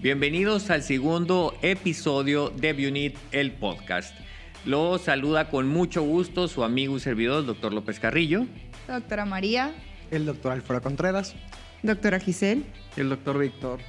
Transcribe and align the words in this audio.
Bienvenidos 0.00 0.70
al 0.70 0.84
segundo 0.84 1.58
episodio 1.60 2.50
de 2.50 2.72
Bunit, 2.72 3.16
el 3.32 3.50
podcast. 3.50 4.16
Lo 4.64 4.96
saluda 4.98 5.50
con 5.50 5.66
mucho 5.66 6.02
gusto 6.02 6.46
su 6.46 6.62
amigo 6.62 6.96
y 6.96 7.00
servidor, 7.00 7.44
doctor 7.44 7.72
López 7.72 7.98
Carrillo. 7.98 8.46
Doctora 8.86 9.24
María. 9.24 9.74
El 10.12 10.24
doctor 10.24 10.52
Alfredo 10.52 10.82
Contreras. 10.82 11.34
Doctora 11.82 12.20
Giselle. 12.20 12.62
El 12.96 13.08
doctor 13.08 13.40
Víctor. 13.40 13.80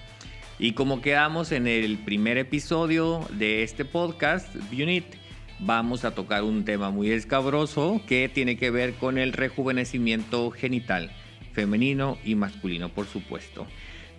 Y 0.58 0.72
como 0.72 1.04
quedamos 1.04 1.52
en 1.52 1.68
el 1.68 2.00
primer 2.00 2.40
episodio 2.40 3.24
de 3.34 3.62
este 3.62 3.86
podcast, 3.86 4.52
Bunit, 4.72 5.06
vamos 5.60 6.06
a 6.06 6.16
tocar 6.16 6.42
un 6.42 6.66
tema 6.66 6.90
muy 6.90 7.12
escabroso 7.12 8.02
que 8.08 8.28
tiene 8.30 8.58
que 8.58 8.72
ver 8.72 8.96
con 8.96 9.20
el 9.20 9.32
rejuvenecimiento 9.32 10.50
genital, 10.50 11.12
femenino 11.54 12.18
y 12.26 12.34
masculino, 12.34 12.90
por 12.90 13.06
supuesto. 13.06 13.68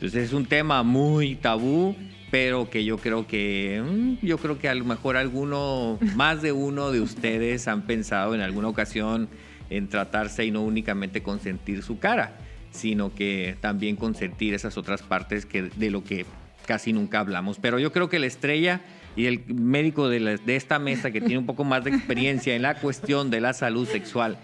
Entonces 0.00 0.28
es 0.28 0.32
un 0.32 0.46
tema 0.46 0.82
muy 0.82 1.34
tabú, 1.34 1.94
pero 2.30 2.70
que 2.70 2.86
yo 2.86 2.96
creo 2.96 3.26
que 3.26 3.82
mm, 3.84 4.24
yo 4.24 4.38
creo 4.38 4.58
que 4.58 4.70
a 4.70 4.74
lo 4.74 4.86
mejor 4.86 5.18
alguno, 5.18 5.98
más 6.16 6.40
de 6.40 6.52
uno 6.52 6.90
de 6.90 7.02
ustedes 7.02 7.68
han 7.68 7.82
pensado 7.82 8.34
en 8.34 8.40
alguna 8.40 8.68
ocasión 8.68 9.28
en 9.68 9.88
tratarse 9.88 10.46
y 10.46 10.50
no 10.50 10.62
únicamente 10.62 11.22
consentir 11.22 11.82
su 11.82 11.98
cara, 11.98 12.38
sino 12.70 13.14
que 13.14 13.58
también 13.60 13.96
consentir 13.96 14.54
esas 14.54 14.78
otras 14.78 15.02
partes 15.02 15.44
que 15.44 15.64
de 15.64 15.90
lo 15.90 16.02
que 16.02 16.24
casi 16.64 16.94
nunca 16.94 17.20
hablamos. 17.20 17.58
Pero 17.58 17.78
yo 17.78 17.92
creo 17.92 18.08
que 18.08 18.18
la 18.18 18.26
estrella 18.26 18.80
y 19.16 19.26
el 19.26 19.44
médico 19.48 20.08
de, 20.08 20.38
de 20.38 20.56
esta 20.56 20.78
mesa 20.78 21.10
que 21.10 21.20
tiene 21.20 21.36
un 21.36 21.46
poco 21.46 21.64
más 21.64 21.84
de 21.84 21.90
experiencia 21.90 22.56
en 22.56 22.62
la 22.62 22.76
cuestión 22.76 23.28
de 23.28 23.42
la 23.42 23.52
salud 23.52 23.86
sexual 23.86 24.38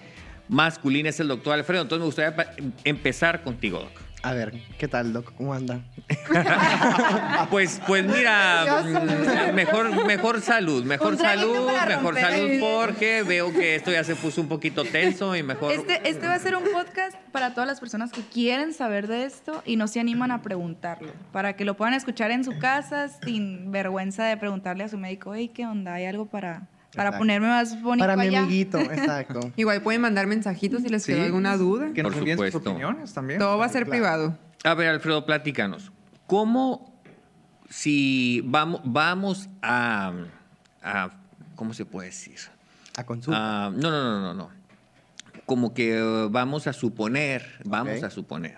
masculina 0.50 1.08
es 1.08 1.18
el 1.18 1.28
doctor 1.28 1.54
Alfredo. 1.54 1.80
Entonces 1.80 2.00
me 2.00 2.06
gustaría 2.06 2.74
empezar 2.84 3.42
contigo, 3.42 3.78
Doc. 3.78 4.05
A 4.22 4.32
ver, 4.32 4.54
¿qué 4.78 4.88
tal, 4.88 5.12
Doc? 5.12 5.32
¿Cómo 5.36 5.54
anda? 5.54 5.80
Pues, 7.50 7.80
pues 7.86 8.04
mira, 8.04 8.82
mm, 8.82 9.54
mejor, 9.54 10.04
mejor 10.06 10.40
salud, 10.40 10.84
mejor 10.84 11.12
Un 11.12 11.18
traguito 11.18 11.52
salud, 11.54 11.66
para 11.66 11.86
mejor 11.96 12.14
romper 12.14 12.24
salud 12.24 12.50
el- 12.50 12.60
porque 12.60 13.22
veo 13.22 13.52
que 13.52 13.76
esto 13.76 13.92
ya 13.92 14.02
se 14.04 14.16
puso 14.16 14.40
un 14.40 14.48
poquito 14.48 14.84
tenso 14.84 15.36
y 15.36 15.42
mejor... 15.42 15.72
Este, 15.72 16.08
este 16.08 16.26
va 16.26 16.34
a 16.34 16.38
ser 16.38 16.56
un 16.56 16.64
podcast 16.72 17.16
para 17.32 17.54
todas 17.54 17.68
las 17.68 17.78
personas 17.78 18.10
que 18.10 18.22
quieren 18.22 18.72
saber 18.74 19.06
de 19.06 19.24
esto 19.24 19.62
y 19.64 19.76
no 19.76 19.86
se 19.86 20.00
animan 20.00 20.32
a 20.32 20.42
preguntarlo. 20.42 21.12
Para 21.32 21.54
que 21.54 21.64
lo 21.64 21.76
puedan 21.76 21.94
escuchar 21.94 22.30
en 22.32 22.42
su 22.44 22.58
casa 22.58 23.08
sin 23.08 23.70
vergüenza 23.70 24.24
de 24.24 24.36
preguntarle 24.36 24.84
a 24.84 24.88
su 24.88 24.98
médico, 24.98 25.34
hey, 25.34 25.50
¿qué 25.54 25.66
onda? 25.66 25.94
¿Hay 25.94 26.06
algo 26.06 26.26
para, 26.26 26.62
para 26.96 27.10
Exacto. 27.10 27.18
ponerme 27.18 27.46
más 27.48 27.80
bonito 27.82 28.02
Para 28.02 28.16
mi 28.16 28.26
allá? 28.28 28.40
amiguito, 28.40 28.78
exacto. 28.80 29.52
Igual 29.56 29.82
pueden 29.82 30.00
mandar 30.00 30.26
mensajitos 30.26 30.82
si 30.82 30.88
les 30.88 31.02
Sí. 31.04 31.12
quedó 31.12 31.24
alguna 31.24 31.56
duda. 31.56 31.92
Que 31.92 32.02
nos 32.02 32.12
Por 32.12 32.18
envíen 32.28 32.38
sus 32.38 32.54
opiniones 32.56 33.12
también. 33.12 33.38
Todo 33.38 33.58
va 33.58 33.66
a 33.66 33.68
ser 33.68 33.84
Claro. 33.84 33.90
privado. 33.90 34.38
A 34.64 34.74
ver, 34.74 34.88
Alfredo, 34.88 35.24
platícanos. 35.26 35.92
¿Cómo, 36.26 36.92
si 37.68 38.42
vamos, 38.46 38.80
vamos 38.84 39.48
a, 39.62 40.12
a- 40.82 41.10
¿cómo 41.54 41.74
se 41.74 41.84
puede 41.84 42.08
decir? 42.08 42.38
A 42.96 43.04
consulta. 43.04 43.38
Ah, 43.66 43.70
no, 43.72 43.90
no, 43.90 44.02
no, 44.02 44.20
no, 44.20 44.34
no. 44.34 44.50
Como 45.44 45.74
que 45.74 46.00
vamos 46.30 46.66
a 46.66 46.72
suponer, 46.72 47.60
vamos 47.64 48.02
a 48.02 48.10
suponer 48.10 48.56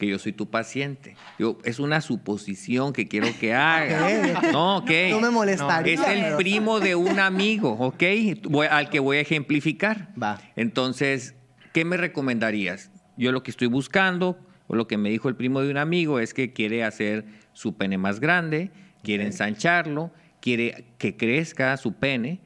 que 0.00 0.06
yo 0.08 0.18
soy 0.18 0.32
tu 0.32 0.48
paciente. 0.50 1.14
Yo, 1.38 1.58
es 1.62 1.78
una 1.78 2.00
suposición 2.00 2.92
que 2.94 3.06
quiero 3.06 3.28
que 3.38 3.54
haga. 3.54 4.50
No, 4.50 4.78
ok. 4.78 4.90
No 5.10 5.20
me 5.20 5.30
molestaría. 5.30 5.92
Es 5.94 6.00
el 6.08 6.36
primo 6.36 6.80
de 6.80 6.94
un 6.96 7.20
amigo, 7.20 7.72
¿ok? 7.72 8.02
Voy- 8.44 8.66
al 8.68 8.88
que 8.88 8.98
voy 8.98 9.18
a 9.18 9.20
ejemplificar. 9.20 10.08
Va. 10.20 10.40
Entonces, 10.56 11.34
¿qué 11.74 11.84
me 11.84 11.98
recomendarías? 11.98 12.90
Yo 13.18 13.30
lo 13.30 13.42
que 13.42 13.50
estoy 13.50 13.68
buscando, 13.68 14.38
o 14.66 14.74
lo 14.74 14.88
que 14.88 14.96
me 14.96 15.10
dijo 15.10 15.28
el 15.28 15.36
primo 15.36 15.60
de 15.60 15.70
un 15.70 15.76
amigo, 15.76 16.18
es 16.18 16.32
que 16.32 16.52
quiere 16.54 16.82
hacer 16.82 17.26
su 17.52 17.76
pene 17.76 17.98
más 17.98 18.20
grande, 18.20 18.70
quiere 19.02 19.24
ensancharlo, 19.26 20.10
quiere 20.40 20.86
que 20.96 21.18
crezca 21.18 21.76
su 21.76 21.92
pene, 21.92 22.40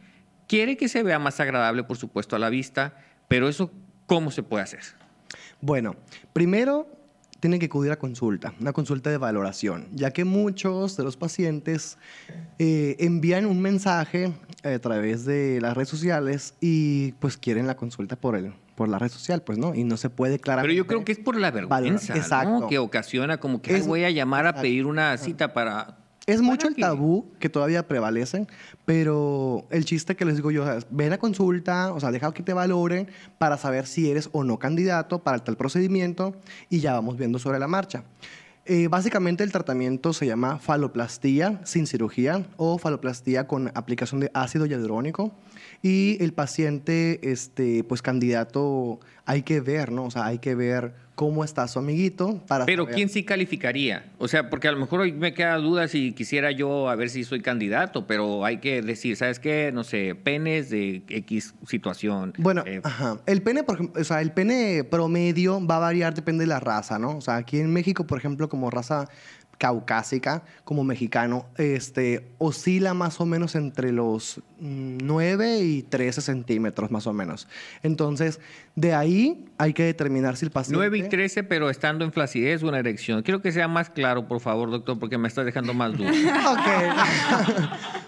quiere 0.49 0.77
que 0.77 0.89
se 0.89 1.05
vea 1.05 1.21
más 1.21 1.39
agradable, 1.39 1.85
por 1.85 1.97
supuesto, 1.99 2.35
a 2.35 2.41
la 2.41 2.49
vista, 2.51 2.97
pero 3.29 3.49
eso, 3.49 3.71
¿cómo 4.07 4.33
se 4.33 4.43
puede 4.43 4.65
hacer? 4.65 4.81
Bueno, 5.61 5.95
primero 6.33 6.89
tienen 7.45 7.61
que 7.61 7.67
acudir 7.67 7.93
a 7.93 7.97
consulta, 7.99 8.55
una 8.59 8.73
consulta 8.73 9.11
de 9.11 9.19
valoración, 9.19 9.87
ya 9.93 10.13
que 10.13 10.25
muchos 10.25 10.97
de 10.97 11.05
los 11.05 11.19
pacientes 11.19 11.99
eh, 12.59 12.97
envían 13.01 13.45
un 13.45 13.61
mensaje 13.61 14.33
a 14.63 14.79
través 14.79 15.27
de 15.27 15.61
las 15.61 15.75
redes 15.77 15.91
sociales 15.91 16.55
y 16.63 17.13
pues 17.19 17.37
quieren 17.37 17.67
la 17.67 17.77
consulta 17.77 18.17
por 18.17 18.35
el 18.35 18.55
por 18.77 18.89
la 18.89 18.99
red 18.99 19.11
social, 19.11 19.43
pues 19.43 19.59
no, 19.59 19.75
y 19.75 19.85
no 19.85 19.99
se 19.99 20.09
puede 20.09 20.33
Pero 20.37 20.43
claramente. 20.43 20.75
yo 20.75 20.87
creo 20.87 21.05
que 21.05 21.13
es 21.13 21.19
por 21.19 21.37
la 21.37 21.51
vergüenza, 21.51 22.15
¿no? 22.15 22.19
Exacto. 22.21 22.67
Que 22.67 22.79
ocasiona 22.79 23.37
como 23.39 23.61
que 23.61 23.75
"Ay, 23.75 23.81
Es- 23.81 23.87
voy 23.87 24.05
a 24.05 24.11
llamar 24.11 24.47
a 24.47 24.55
pedir 24.55 24.87
una 24.87 25.15
cita 25.19 25.53
para... 25.53 25.99
Es 26.27 26.41
mucho 26.41 26.67
el 26.69 26.75
tabú 26.77 27.27
que 27.39 27.51
todavía 27.51 27.87
prevalece, 27.87 28.47
pero 28.85 29.67
el 29.71 29.85
chiste 29.85 30.17
que 30.17 30.25
les 30.25 30.37
digo 30.37 30.51
yo 30.51 30.71
es, 30.71 30.87
ven 30.91 31.13
a 31.13 31.19
consulta, 31.19 31.93
o 31.93 32.01
sea, 32.01 32.11
deja 32.11 32.33
que 32.33 32.43
te 32.43 32.53
valoren 32.53 33.09
para 33.39 33.57
saber 33.57 33.87
si 33.87 34.11
eres 34.11 34.29
o 34.33 34.45
no 34.45 34.59
candidato 34.59 35.23
para 35.23 35.39
tal 35.39 35.57
procedimiento 35.57 36.35
y 36.69 36.81
ya 36.81 36.93
vamos 36.93 37.17
viendo 37.17 37.39
sobre 37.39 37.59
la 37.59 37.69
marcha. 37.69 38.05
Eh, 38.67 38.89
básicamente 38.89 39.45
el 39.45 39.53
tratamiento 39.53 40.15
se 40.15 40.27
llama 40.27 40.59
faloplastía 40.59 41.61
sin 41.65 41.87
cirugía 41.87 42.47
o 42.57 42.79
faloplastía 42.79 43.47
con 43.47 43.71
aplicación 43.75 44.21
de 44.21 44.31
ácido 44.33 44.65
hialurónico 44.65 45.33
y 45.83 46.17
el 46.23 46.33
paciente, 46.33 47.21
este, 47.31 47.85
pues 47.85 48.01
candidato, 48.01 49.01
hay 49.27 49.43
que 49.43 49.61
ver, 49.61 49.91
¿no? 49.93 50.05
O 50.05 50.11
sea, 50.11 50.27
hay 50.27 50.39
que 50.39 50.55
ver 50.55 50.93
cómo 51.15 51.45
está 51.45 51.69
su 51.69 51.79
amiguito 51.79 52.43
para 52.49 52.67
Pero 52.67 52.83
saber- 52.85 52.97
¿quién 52.97 53.09
sí 53.09 53.23
calificaría? 53.25 54.13
O 54.19 54.27
sea, 54.27 54.51
porque 54.51 54.67
a 54.69 54.73
lo 54.73 54.79
mejor 54.79 55.01
hoy 55.01 55.13
me 55.13 55.33
queda 55.33 55.57
duda 55.59 55.87
si 55.87 56.13
quisiera 56.13 56.51
yo 56.51 56.89
a 56.89 56.97
ver 56.97 57.09
si 57.09 57.23
soy 57.25 57.41
candidato, 57.41 58.07
pero 58.07 58.45
hay 58.45 58.59
que 58.59 58.83
decir, 58.83 59.17
¿sabes 59.17 59.39
qué? 59.39 59.71
No 59.73 59.85
sé, 59.85 60.15
penes 60.17 60.71
de 60.71 61.03
X 61.09 61.55
situación. 61.69 62.33
Bueno, 62.39 62.65
eh, 62.67 62.81
ajá. 62.83 63.19
el 63.27 63.43
pene, 63.43 63.63
por 63.63 63.77
ejemplo, 63.77 64.01
o 64.01 64.05
sea, 64.05 64.21
el 64.21 64.33
pene 64.33 64.83
promedio 64.85 65.65
va 65.65 65.77
a 65.77 65.81
variar, 65.81 66.15
depende 66.15 66.43
de 66.43 66.49
la 66.49 66.59
raza, 66.61 66.99
¿no? 66.99 67.17
O 67.17 67.21
sea, 67.21 67.37
aquí 67.37 67.61
en 67.61 67.73
México, 67.73 68.07
por 68.07 68.19
ejemplo, 68.19 68.49
como 68.49 68.71
raza 68.71 69.07
caucásica, 69.59 70.43
como 70.65 70.85
mexicano, 70.85 71.47
este, 71.57 72.29
oscila 72.39 72.95
más 72.95 73.21
o 73.21 73.27
menos 73.27 73.55
entre 73.55 73.93
los 73.93 74.41
mm, 74.61 74.99
9 75.03 75.59
y 75.61 75.83
13 75.83 76.21
centímetros, 76.21 76.91
más 76.91 77.07
o 77.07 77.13
menos. 77.13 77.49
Entonces, 77.83 78.41
de 78.75 78.95
ahí 78.95 79.45
hay 79.59 79.73
que 79.73 79.85
determinar 79.85 80.37
si 80.37 80.47
el 80.47 80.51
paciente... 80.51 80.79
9 80.79 80.99
y 80.99 81.09
13, 81.09 81.45
pero 81.45 81.71
estando 81.71 82.05
en 82.05 82.13
flacidez 82.13 82.63
o 82.63 82.69
una 82.69 82.79
erección. 82.79 83.23
Quiero 83.23 83.41
que 83.43 83.53
sea 83.53 83.69
más 83.69 83.91
claro, 83.91 84.27
por 84.29 84.41
favor, 84.41 84.71
doctor, 84.71 84.99
porque 84.99 85.19
me 85.19 85.29
estás 85.29 85.45
dejando 85.45 85.75
más 85.75 85.97
dudas. 85.97 86.17
Ok. 86.45 86.61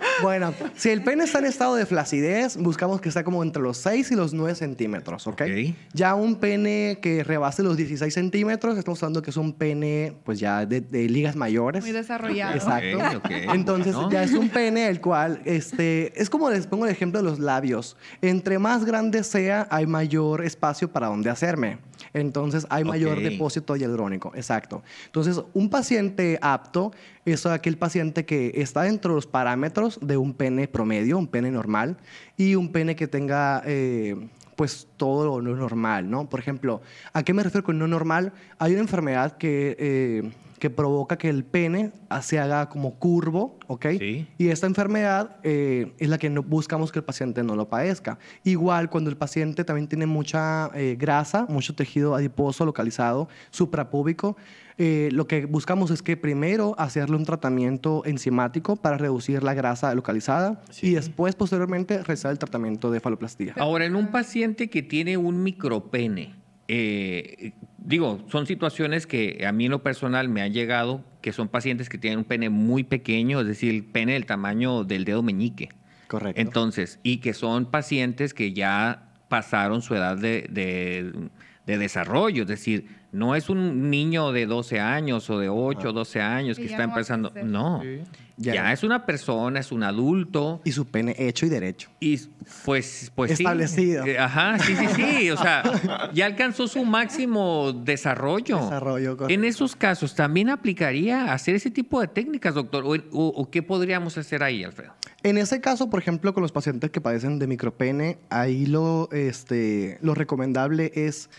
bueno, 0.26 0.52
si 0.74 0.90
el 0.90 1.04
pene 1.04 1.22
está 1.22 1.38
en 1.38 1.44
estado 1.44 1.76
de 1.76 1.86
flacidez, 1.86 2.56
buscamos 2.56 3.00
que 3.00 3.08
está 3.08 3.22
como 3.22 3.44
entre 3.44 3.62
los 3.62 3.76
6 3.76 4.10
y 4.10 4.16
los 4.16 4.34
9 4.34 4.56
centímetros, 4.56 5.24
¿ok? 5.28 5.42
Ok. 5.42 5.74
Ya 5.92 6.16
un 6.16 6.34
pene 6.34 6.98
que 7.00 7.22
rebase 7.22 7.62
los 7.62 7.76
16 7.76 8.12
centímetros, 8.12 8.76
estamos 8.76 9.00
hablando 9.04 9.22
que 9.22 9.30
es 9.30 9.36
un 9.36 9.52
pene, 9.52 10.16
pues 10.24 10.40
ya 10.40 10.66
de, 10.66 10.80
de 10.80 11.08
ligas 11.08 11.36
mayores. 11.36 11.84
Muy 11.84 11.92
desarrollado. 11.92 12.56
Exacto. 12.56 13.18
Ok, 13.18 13.24
ok, 13.24 13.30
Entonces 13.54 13.94
bueno. 13.94 14.10
ya 14.10 14.24
es 14.24 14.32
un 14.32 14.48
pene 14.48 14.88
el 14.88 15.00
cual, 15.00 15.40
este, 15.44 16.20
es 16.20 16.28
como 16.28 16.50
les 16.50 16.66
pongo 16.66 16.86
el 16.86 16.90
ejemplo 16.90 17.20
de 17.22 17.24
los 17.24 17.38
labios. 17.38 17.96
Entre 18.20 18.58
más 18.58 18.84
grande 18.84 19.22
sea, 19.22 19.68
hay 19.70 19.86
mayor 19.86 20.44
espacio 20.44 20.90
para 20.90 21.06
donde 21.06 21.30
hacerme. 21.30 21.78
Entonces 22.12 22.66
hay 22.70 22.84
mayor 22.84 23.20
depósito 23.20 23.76
hialurónico. 23.76 24.32
Exacto. 24.34 24.82
Entonces 25.06 25.40
un 25.54 25.70
paciente 25.70 26.38
apto 26.40 26.92
es 27.24 27.44
aquel 27.44 27.76
paciente 27.76 28.24
que 28.24 28.52
está 28.54 28.82
dentro 28.82 29.12
de 29.12 29.16
los 29.16 29.26
parámetros 29.26 29.98
de 30.00 30.15
un 30.16 30.34
pene 30.34 30.68
promedio, 30.68 31.18
un 31.18 31.26
pene 31.26 31.50
normal, 31.50 31.96
y 32.36 32.54
un 32.54 32.72
pene 32.72 32.96
que 32.96 33.06
tenga... 33.06 33.62
eh, 33.64 34.16
pues 34.56 34.88
todo 34.96 35.40
lo 35.42 35.54
normal, 35.54 36.10
¿no? 36.10 36.30
Por 36.30 36.40
ejemplo, 36.40 36.80
¿a 37.12 37.22
qué 37.22 37.34
me 37.34 37.42
refiero 37.42 37.62
con 37.62 37.78
no 37.78 37.86
normal? 37.86 38.32
Hay 38.58 38.72
una 38.72 38.80
enfermedad 38.80 39.36
que, 39.36 39.76
eh, 39.78 40.32
que 40.58 40.70
provoca 40.70 41.18
que 41.18 41.28
el 41.28 41.44
pene 41.44 41.92
se 42.22 42.38
haga 42.38 42.68
como 42.68 42.94
curvo, 42.94 43.58
¿ok? 43.66 43.86
Sí. 43.98 44.26
Y 44.38 44.48
esta 44.48 44.66
enfermedad 44.66 45.36
eh, 45.42 45.92
es 45.98 46.08
la 46.08 46.18
que 46.18 46.30
no, 46.30 46.42
buscamos 46.42 46.92
que 46.92 46.98
el 47.00 47.04
paciente 47.04 47.42
no 47.42 47.56
lo 47.56 47.68
padezca. 47.68 48.18
Igual 48.44 48.88
cuando 48.90 49.10
el 49.10 49.16
paciente 49.16 49.64
también 49.64 49.88
tiene 49.88 50.06
mucha 50.06 50.70
eh, 50.74 50.96
grasa, 50.98 51.46
mucho 51.48 51.74
tejido 51.74 52.14
adiposo 52.14 52.64
localizado, 52.64 53.28
suprapúbico, 53.50 54.36
eh, 54.78 55.08
lo 55.12 55.26
que 55.26 55.46
buscamos 55.46 55.90
es 55.90 56.02
que 56.02 56.16
primero 56.18 56.74
hacerle 56.78 57.16
un 57.16 57.24
tratamiento 57.24 58.02
enzimático 58.04 58.76
para 58.76 58.98
reducir 58.98 59.42
la 59.42 59.54
grasa 59.54 59.94
localizada 59.94 60.60
Sí. 60.70 60.88
y 60.88 60.94
después, 60.94 61.34
posteriormente, 61.34 62.02
realizar 62.02 62.30
el 62.30 62.38
tratamiento 62.38 62.90
de 62.90 63.00
faloplastía. 63.00 63.54
Ahora, 63.58 63.86
en 63.86 63.96
un 63.96 64.08
paciente 64.08 64.68
que 64.68 64.82
tiene 64.82 65.16
un 65.16 65.42
micropene, 65.42 66.34
eh, 66.68 67.52
digo, 67.78 68.24
son 68.30 68.46
situaciones 68.46 69.06
que 69.06 69.44
a 69.46 69.52
mí 69.52 69.66
en 69.66 69.70
lo 69.70 69.82
personal 69.82 70.28
me 70.28 70.42
han 70.42 70.52
llegado, 70.52 71.04
que 71.20 71.32
son 71.32 71.48
pacientes 71.48 71.88
que 71.88 71.98
tienen 71.98 72.20
un 72.20 72.24
pene 72.24 72.50
muy 72.50 72.84
pequeño, 72.84 73.40
es 73.40 73.46
decir, 73.46 73.74
el 73.74 73.84
pene 73.84 74.14
del 74.14 74.26
tamaño 74.26 74.84
del 74.84 75.04
dedo 75.04 75.22
meñique. 75.22 75.68
Correcto. 76.08 76.40
Entonces, 76.40 77.00
y 77.02 77.18
que 77.18 77.32
son 77.34 77.66
pacientes 77.70 78.32
que 78.34 78.52
ya 78.52 79.12
pasaron 79.28 79.82
su 79.82 79.94
edad 79.94 80.16
de, 80.16 80.46
de- 80.50 81.28
de 81.66 81.78
desarrollo, 81.78 82.42
es 82.42 82.48
decir, 82.48 82.86
No 83.12 83.34
es 83.34 83.48
un 83.48 83.90
niño 83.90 84.32
de 84.32 84.46
12 84.46 84.80
años 84.80 85.30
o 85.30 85.38
de 85.38 85.48
8 85.48 85.88
o 85.88 85.92
12 85.92 86.20
años 86.20 86.56
que 86.58 86.66
está 86.66 86.82
empezando. 86.84 87.32
No, 87.44 87.80
Sí. 87.82 88.00
ya. 88.36 88.54
Ya. 88.54 88.72
es 88.72 88.82
una 88.82 89.06
persona, 89.06 89.60
es 89.60 89.72
un 89.72 89.82
adulto. 89.84 90.60
Y 90.64 90.72
su 90.72 90.84
pene 90.86 91.14
hecho 91.18 91.46
y 91.46 91.48
derecho. 91.48 91.88
Y 92.00 92.18
pues, 92.64 93.10
pues 93.14 93.30
sí. 93.36 93.42
Establecido. 93.42 94.04
Eh, 94.04 94.18
Ajá, 94.18 94.58
sí, 94.58 94.74
sí, 94.76 94.86
sí. 94.94 95.30
O 95.30 95.36
sea, 95.38 95.62
ya 96.14 96.26
alcanzó 96.26 96.68
su 96.68 96.84
máximo 96.84 97.72
desarrollo. 97.72 98.58
Desarrollo, 98.58 99.16
correcto. 99.16 99.32
En 99.34 99.44
esos 99.44 99.74
casos, 99.76 100.14
¿también 100.14 100.50
aplicaría 100.50 101.32
hacer 101.32 101.54
ese 101.54 101.70
tipo 101.70 102.00
de 102.00 102.08
técnicas, 102.08 102.54
doctor? 102.54 102.84
¿O, 102.84 102.90
o- 102.90 103.28
o 103.28 103.50
qué 103.50 103.62
podríamos 103.62 104.18
hacer 104.18 104.42
ahí, 104.42 104.62
Alfredo? 104.64 104.92
En 105.22 105.38
ese 105.38 105.60
caso, 105.62 105.88
por 105.88 106.00
ejemplo, 106.00 106.34
con 106.34 106.42
los 106.42 106.52
pacientes 106.52 106.90
que 106.90 107.00
padecen 107.00 107.38
de 107.38 107.46
micropene, 107.46 108.18
ahí 108.28 108.66
lo, 108.66 109.08
este, 109.12 109.98
lo 110.02 110.14
recomendable 110.14 110.92
es 110.94 111.30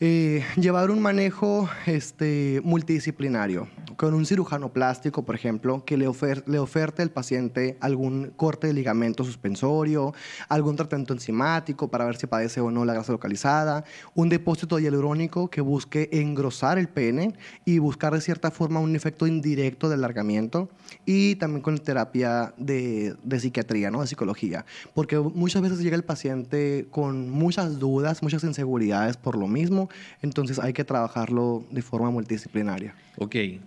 eh, 0.00 0.44
llevar 0.56 0.90
un 0.90 1.00
manejo 1.00 1.68
este, 1.86 2.60
multidisciplinario 2.64 3.68
con 3.96 4.12
un 4.12 4.26
cirujano 4.26 4.70
plástico, 4.74 5.24
por 5.24 5.34
ejemplo, 5.34 5.82
que 5.86 5.96
le, 5.96 6.06
ofer- 6.06 6.44
le 6.46 6.58
oferte 6.58 7.00
al 7.00 7.08
paciente 7.10 7.78
algún 7.80 8.30
corte 8.36 8.66
de 8.66 8.74
ligamento 8.74 9.24
suspensorio, 9.24 10.12
algún 10.50 10.76
tratamiento 10.76 11.14
enzimático 11.14 11.88
para 11.88 12.04
ver 12.04 12.16
si 12.16 12.26
padece 12.26 12.60
o 12.60 12.70
no 12.70 12.84
la 12.84 12.92
grasa 12.92 13.12
localizada, 13.12 13.84
un 14.14 14.28
depósito 14.28 14.78
hialurónico 14.78 15.48
que 15.48 15.62
busque 15.62 16.10
engrosar 16.12 16.76
el 16.76 16.88
pene 16.88 17.32
y 17.64 17.78
buscar 17.78 18.12
de 18.12 18.20
cierta 18.20 18.50
forma 18.50 18.80
un 18.80 18.94
efecto 18.94 19.26
indirecto 19.26 19.88
del 19.88 20.00
alargamiento 20.00 20.68
y 21.06 21.36
también 21.36 21.62
con 21.62 21.78
terapia 21.78 22.52
de, 22.58 23.16
de 23.24 23.40
psiquiatría, 23.40 23.90
¿no? 23.90 24.02
de 24.02 24.08
psicología, 24.08 24.66
porque 24.92 25.18
muchas 25.18 25.62
veces 25.62 25.78
llega 25.78 25.96
el 25.96 26.04
paciente 26.04 26.86
con 26.90 27.30
muchas 27.30 27.78
dudas, 27.78 28.22
muchas 28.22 28.44
inseguridades 28.44 29.16
por 29.16 29.38
lo 29.38 29.46
mismo, 29.46 29.85
entonces 30.22 30.58
hay 30.58 30.72
que 30.72 30.84
trabajarlo 30.84 31.64
de 31.70 31.82
forma 31.82 32.10
multidisciplinaria. 32.10 32.94
Ok. 33.18 33.34
Yo 33.34 33.60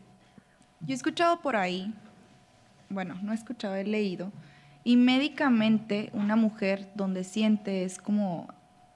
he 0.87 0.93
escuchado 0.93 1.41
por 1.41 1.55
ahí, 1.55 1.93
bueno, 2.89 3.15
no 3.21 3.31
he 3.31 3.35
escuchado, 3.35 3.75
he 3.75 3.83
leído, 3.83 4.31
y 4.83 4.95
médicamente 4.95 6.09
una 6.13 6.35
mujer 6.35 6.89
donde 6.95 7.23
siente 7.23 7.83
es 7.83 7.97
como 7.97 8.47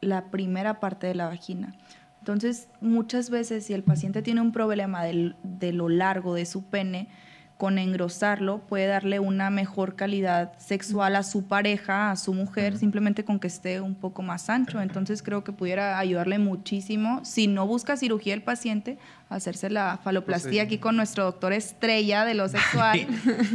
la 0.02 0.32
primera 0.32 0.80
parte 0.80 1.08
de 1.08 1.16
la 1.16 1.28
vagina. 1.28 1.76
Entonces, 2.20 2.70
muchas 2.80 3.30
veces 3.30 3.66
si 3.66 3.74
el 3.74 3.84
paciente 3.84 4.22
tiene 4.22 4.40
un 4.40 4.54
problema 4.54 5.04
del- 5.04 5.36
de 5.44 5.74
lo 5.74 5.90
largo 5.90 6.34
de 6.36 6.46
su 6.46 6.64
pene, 6.64 7.10
con 7.58 7.78
engrosarlo 7.78 8.60
puede 8.68 8.88
darle 8.88 9.20
una 9.20 9.50
mejor 9.50 9.96
calidad 9.96 10.52
sexual 10.58 11.16
a 11.16 11.24
su 11.24 11.48
pareja, 11.48 12.12
a 12.12 12.16
su 12.16 12.34
mujer, 12.34 12.78
simplemente 12.78 13.24
con 13.24 13.40
que 13.40 13.48
esté 13.48 13.80
un 13.80 13.96
poco 13.96 14.22
más 14.22 14.50
ancho. 14.50 14.82
Entonces 14.82 15.24
creo 15.24 15.44
que 15.44 15.52
pudiera 15.54 15.98
ayudarle 16.00 16.40
muchísimo, 16.40 17.24
si 17.24 17.48
no 17.48 17.66
busca 17.68 17.96
cirugía 17.96 18.34
el 18.34 18.42
paciente, 18.42 18.98
hacerse 19.30 19.70
la 19.70 20.00
faloplastía 20.04 20.64
aquí 20.64 20.78
con 20.78 20.96
nuestro 20.98 21.24
doctor 21.26 21.54
estrella 21.54 22.26
de 22.26 22.34
lo 22.34 22.48
sexual. 22.50 23.08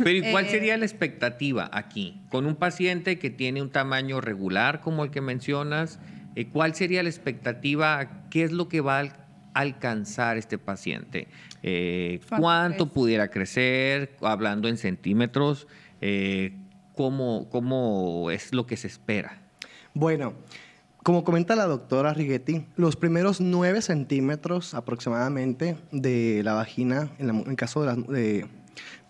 Pero 0.03 0.11
¿y 0.11 0.31
cuál 0.31 0.47
Eh, 0.47 0.51
sería 0.51 0.77
la 0.79 0.85
expectativa 0.87 1.69
aquí? 1.73 2.21
Con 2.31 2.47
un 2.47 2.57
paciente 2.57 3.19
que 3.19 3.31
tiene 3.31 3.61
un 3.63 3.71
tamaño 3.71 4.21
regular, 4.21 4.81
como 4.81 5.05
el 5.05 5.11
que 5.11 5.21
mencionas, 5.21 5.99
eh, 6.35 6.47
¿cuál 6.49 6.75
sería 6.75 7.03
la 7.03 7.09
expectativa? 7.09 8.09
¿Qué 8.31 8.45
es 8.45 8.53
lo 8.53 8.69
que 8.69 8.81
va 8.81 8.97
a 8.97 9.01
al- 9.01 9.13
alcanzar 9.63 10.37
este 10.37 10.57
paciente? 10.59 11.29
Eh, 11.63 12.21
¿Cuánto 12.39 12.93
pudiera 12.93 13.29
crecer? 13.29 14.17
Hablando 14.23 14.69
en 14.69 14.77
centímetros, 14.77 15.67
eh, 16.01 16.57
¿cómo, 16.95 17.49
¿cómo 17.51 18.31
es 18.31 18.53
lo 18.55 18.67
que 18.67 18.77
se 18.77 18.87
espera? 18.87 19.43
Bueno, 19.95 20.35
como 21.03 21.25
comenta 21.25 21.57
la 21.57 21.67
doctora 21.67 22.15
Righetti, 22.15 22.67
los 22.77 22.95
primeros 22.97 23.41
9 23.41 23.83
centímetros 23.83 24.75
aproximadamente 24.75 25.77
de 25.91 26.43
la 26.45 26.53
vagina, 26.55 27.11
en, 27.19 27.27
la 27.27 27.33
en 27.33 27.51
el 27.51 27.57
caso 27.57 27.81
de 27.81 27.87
las, 27.87 28.07
de- 28.07 28.47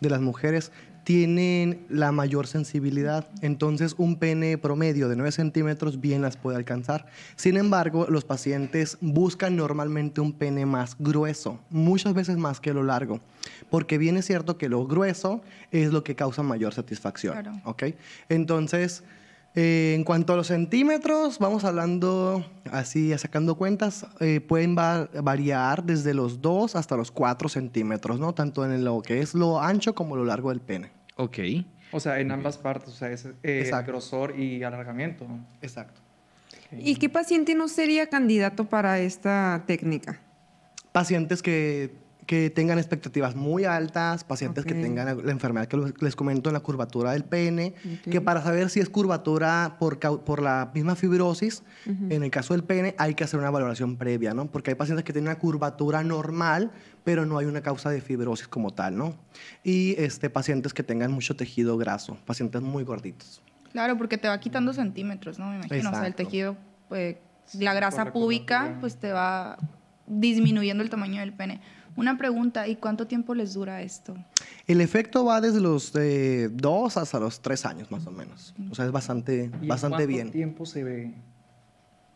de 0.01 0.11
las 0.11 0.21
mujeres, 0.21 0.73
tienen 1.13 1.87
la 1.89 2.13
mayor 2.13 2.47
sensibilidad. 2.47 3.27
Entonces, 3.41 3.95
un 3.97 4.17
pene 4.17 4.59
promedio 4.59 5.09
de 5.09 5.17
9 5.17 5.33
centímetros 5.33 6.03
bien 6.03 6.21
las 6.21 6.37
puede 6.37 6.59
alcanzar. 6.59 7.07
Sin 7.35 7.57
embargo, 7.57 8.05
los 8.11 8.27
pacientes 8.27 8.99
buscan 9.01 9.57
normalmente 9.57 10.21
un 10.21 10.35
pene 10.35 10.67
más 10.67 10.97
grueso, 10.99 11.61
muchas 11.71 12.13
veces 12.13 12.37
más 12.37 12.61
que 12.61 12.75
lo 12.75 12.83
largo, 12.83 13.21
porque 13.71 13.97
bien 13.97 14.19
es 14.19 14.27
cierto 14.27 14.59
que 14.59 14.69
lo 14.69 14.87
grueso 14.87 15.41
es 15.71 15.95
lo 15.95 16.05
que 16.05 16.15
causa 16.15 16.43
mayor 16.43 16.75
satisfacción. 16.75 17.39
Entonces, 18.29 19.03
eh, 19.55 19.95
en 19.97 20.05
cuanto 20.05 20.35
a 20.35 20.37
los 20.37 20.49
centímetros, 20.49 21.39
vamos 21.39 21.65
hablando 21.65 22.45
así, 22.71 23.17
sacando 23.17 23.55
cuentas, 23.55 24.05
eh, 24.21 24.43
pueden 24.47 24.77
va- 24.77 25.09
variar 25.23 25.85
desde 25.85 26.13
los 26.13 26.43
2 26.43 26.77
hasta 26.77 26.99
los 26.99 27.11
4 27.11 27.49
centímetros, 27.49 28.21
¿no? 28.21 28.35
Tanto 28.35 28.63
en 28.67 28.85
lo 28.85 29.01
que 29.01 29.21
es 29.21 29.33
lo 29.33 29.59
ancho 29.59 29.95
como 29.95 30.15
lo 30.17 30.27
largo 30.27 30.51
del 30.51 30.61
pene. 30.61 30.98
Ok. 31.19 31.39
O 31.91 32.01
sea, 32.01 32.21
en 32.21 32.31
ambas 32.31 32.59
partes, 32.59 32.91
o 32.91 32.93
sea, 32.93 33.11
es 33.11 33.27
eh, 33.43 33.71
grosor 33.85 34.39
y 34.39 34.63
alargamiento. 34.63 35.27
Exacto. 35.61 36.01
¿Y 36.71 36.97
qué 36.97 37.09
paciente 37.09 37.55
no 37.55 37.67
sería 37.67 38.09
candidato 38.09 38.67
para 38.67 39.01
esta 39.01 39.65
técnica? 39.67 40.21
Pacientes 40.93 41.43
que, 41.43 41.93
que 42.29 42.51
tengan 42.51 42.77
expectativas 42.77 43.35
muy 43.35 43.65
altas, 43.65 44.23
pacientes 44.23 44.67
que 44.67 44.75
Ok. 44.75 44.81
tengan 44.83 45.25
la 45.25 45.33
enfermedad 45.33 45.67
que 45.67 45.79
les 45.99 46.15
comento 46.15 46.51
en 46.51 46.53
la 46.53 46.61
curvatura 46.61 47.13
del 47.13 47.25
pene, 47.25 47.73
Ok. 48.05 48.13
que 48.13 48.21
para 48.21 48.43
saber 48.43 48.69
si 48.69 48.81
es 48.81 48.91
curvatura 48.91 49.77
por, 49.81 49.99
por 49.99 50.43
la 50.43 50.71
misma 50.75 50.95
fibrosis, 50.95 51.63
en 51.87 52.23
el 52.23 52.31
caso 52.31 52.53
del 52.53 52.65
pene 52.65 52.95
hay 52.99 53.15
que 53.15 53.25
hacer 53.25 53.41
una 53.41 53.49
valoración 53.49 53.97
previa, 53.97 54.35
¿no? 54.35 54.45
Porque 54.51 54.73
hay 54.73 54.75
pacientes 54.75 55.05
que 55.07 55.15
tienen 55.15 55.31
una 55.31 55.39
curvatura 55.39 56.05
normal, 56.05 56.71
pero 57.03 57.25
no 57.25 57.39
hay 57.39 57.47
una 57.47 57.63
causa 57.63 57.89
de 57.89 58.03
fibrosis 58.03 58.47
como 58.47 58.75
tal, 58.75 58.99
¿no? 58.99 59.15
Y 59.65 59.95
este, 59.97 60.29
pacientes 60.29 60.75
que 60.75 60.83
tengan 60.83 61.11
mucho 61.11 61.35
tejido 61.35 61.79
graso, 61.79 62.19
pacientes 62.27 62.61
muy 62.61 62.85
gorditos. 62.85 63.41
Claro, 63.73 63.97
porque 63.97 64.19
te 64.19 64.29
va 64.29 64.39
quitando 64.39 64.75
centímetros, 64.75 65.39
¿no? 65.39 65.49
Me 65.49 65.57
imagino. 65.57 65.79
O 65.89 65.93
sea, 65.93 66.01
el 66.01 66.09
Exacto. 66.09 66.25
tejido, 66.25 66.57
pues, 66.91 67.17
la 67.55 67.73
grasa 67.73 68.13
púbica, 68.13 68.77
pues 68.81 68.97
te 68.97 69.13
va 69.13 69.57
disminuyendo 70.07 70.83
el 70.83 70.91
tamaño 70.91 71.21
del 71.21 71.33
pene. 71.33 71.61
Una 71.99 72.17
pregunta, 72.17 72.69
¿y 72.69 72.77
cuánto 72.77 73.07
tiempo 73.07 73.35
les 73.35 73.55
dura 73.55 73.83
esto? 73.83 74.17
El 74.67 74.81
efecto 74.81 75.25
va 75.25 75.41
desde 75.41 75.61
los 75.61 75.93
2 75.93 76.97
hasta 76.97 77.19
los 77.21 77.41
3 77.41 77.67
años 77.67 77.91
más 77.91 78.07
o 78.07 78.11
menos. 78.13 78.55
O 78.71 78.75
sea, 78.75 78.85
es 78.87 78.93
bastante, 78.93 79.51
¿Y 79.61 79.67
bastante 79.67 79.97
cuánto 79.97 80.07
bien. 80.13 80.31
tiempo 80.31 80.65
se 80.65 80.85
ve 80.85 81.15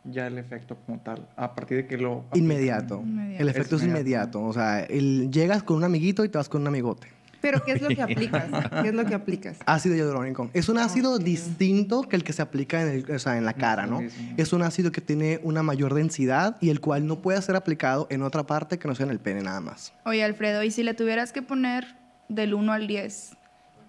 ya 0.04 0.26
el 0.28 0.38
efecto 0.38 0.76
como 0.86 1.00
tal? 1.00 1.28
A 1.36 1.54
partir 1.54 1.78
de 1.78 1.86
que 1.86 1.98
lo... 1.98 2.24
Inmediato. 2.34 3.00
Inmediato. 3.04 3.42
El 3.42 3.48
efecto 3.48 3.76
es 3.76 3.82
Es 3.82 3.88
inmediato. 3.88 4.42
O 4.44 4.52
sea, 4.52 4.80
el- 4.84 5.30
llegas 5.30 5.62
con 5.62 5.76
un 5.78 5.84
amiguito 5.84 6.24
y 6.24 6.28
te 6.28 6.38
vas 6.38 6.48
con 6.48 6.60
un 6.62 6.68
amigote. 6.68 7.08
¿Pero 7.42 7.62
qué 7.64 7.72
es 7.72 7.82
lo 7.82 7.88
que 7.88 8.00
aplicas? 8.00 8.44
¿Qué 8.82 8.88
es 8.88 8.94
lo 8.94 9.04
que 9.04 9.14
aplicas? 9.14 9.58
Ácido 9.66 9.94
hialurónico. 9.96 10.48
Es 10.54 10.68
un 10.70 10.78
ácido 10.78 11.18
distinto 11.18 12.02
que 12.08 12.16
el 12.16 12.24
que 12.24 12.32
se 12.32 12.40
aplica 12.40 12.80
en, 12.80 12.88
el- 12.88 13.10
o 13.14 13.18
sea, 13.18 13.36
en 13.36 13.44
la 13.44 13.52
cara, 13.52 13.84
¿no? 13.86 14.00
Es 14.36 14.52
un 14.54 14.62
ácido 14.62 14.92
que 14.92 15.00
tiene 15.00 15.40
una 15.42 15.62
mayor 15.62 15.92
densidad 15.92 16.56
y 16.60 16.70
el 16.70 16.80
cual 16.80 17.06
no 17.06 17.20
puede 17.20 17.42
ser 17.42 17.56
aplicado 17.56 18.06
en 18.10 18.22
otra 18.22 18.44
parte 18.44 18.78
que 18.78 18.88
no 18.88 18.94
sea 18.94 19.04
en 19.06 19.10
el 19.12 19.18
pene 19.20 19.42
nada 19.42 19.60
más. 19.60 19.92
Oye, 20.04 20.22
Alfredo, 20.24 20.62
y 20.62 20.70
si 20.70 20.82
le 20.84 20.94
tuvieras 20.94 21.32
que 21.32 21.42
poner 21.42 21.96
del 22.28 22.54
1 22.54 22.72
al 22.72 22.86
10, 22.86 23.32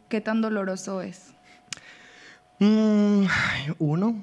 ¿qué 0.10 0.20
tan 0.20 0.42
doloroso 0.42 1.02
es? 1.02 1.28
Mm, 2.60 3.26
uno, 3.80 4.22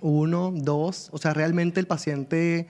uno, 0.00 0.52
dos. 0.54 1.08
O 1.12 1.18
sea, 1.18 1.34
realmente 1.34 1.80
el 1.80 1.86
paciente, 1.86 2.68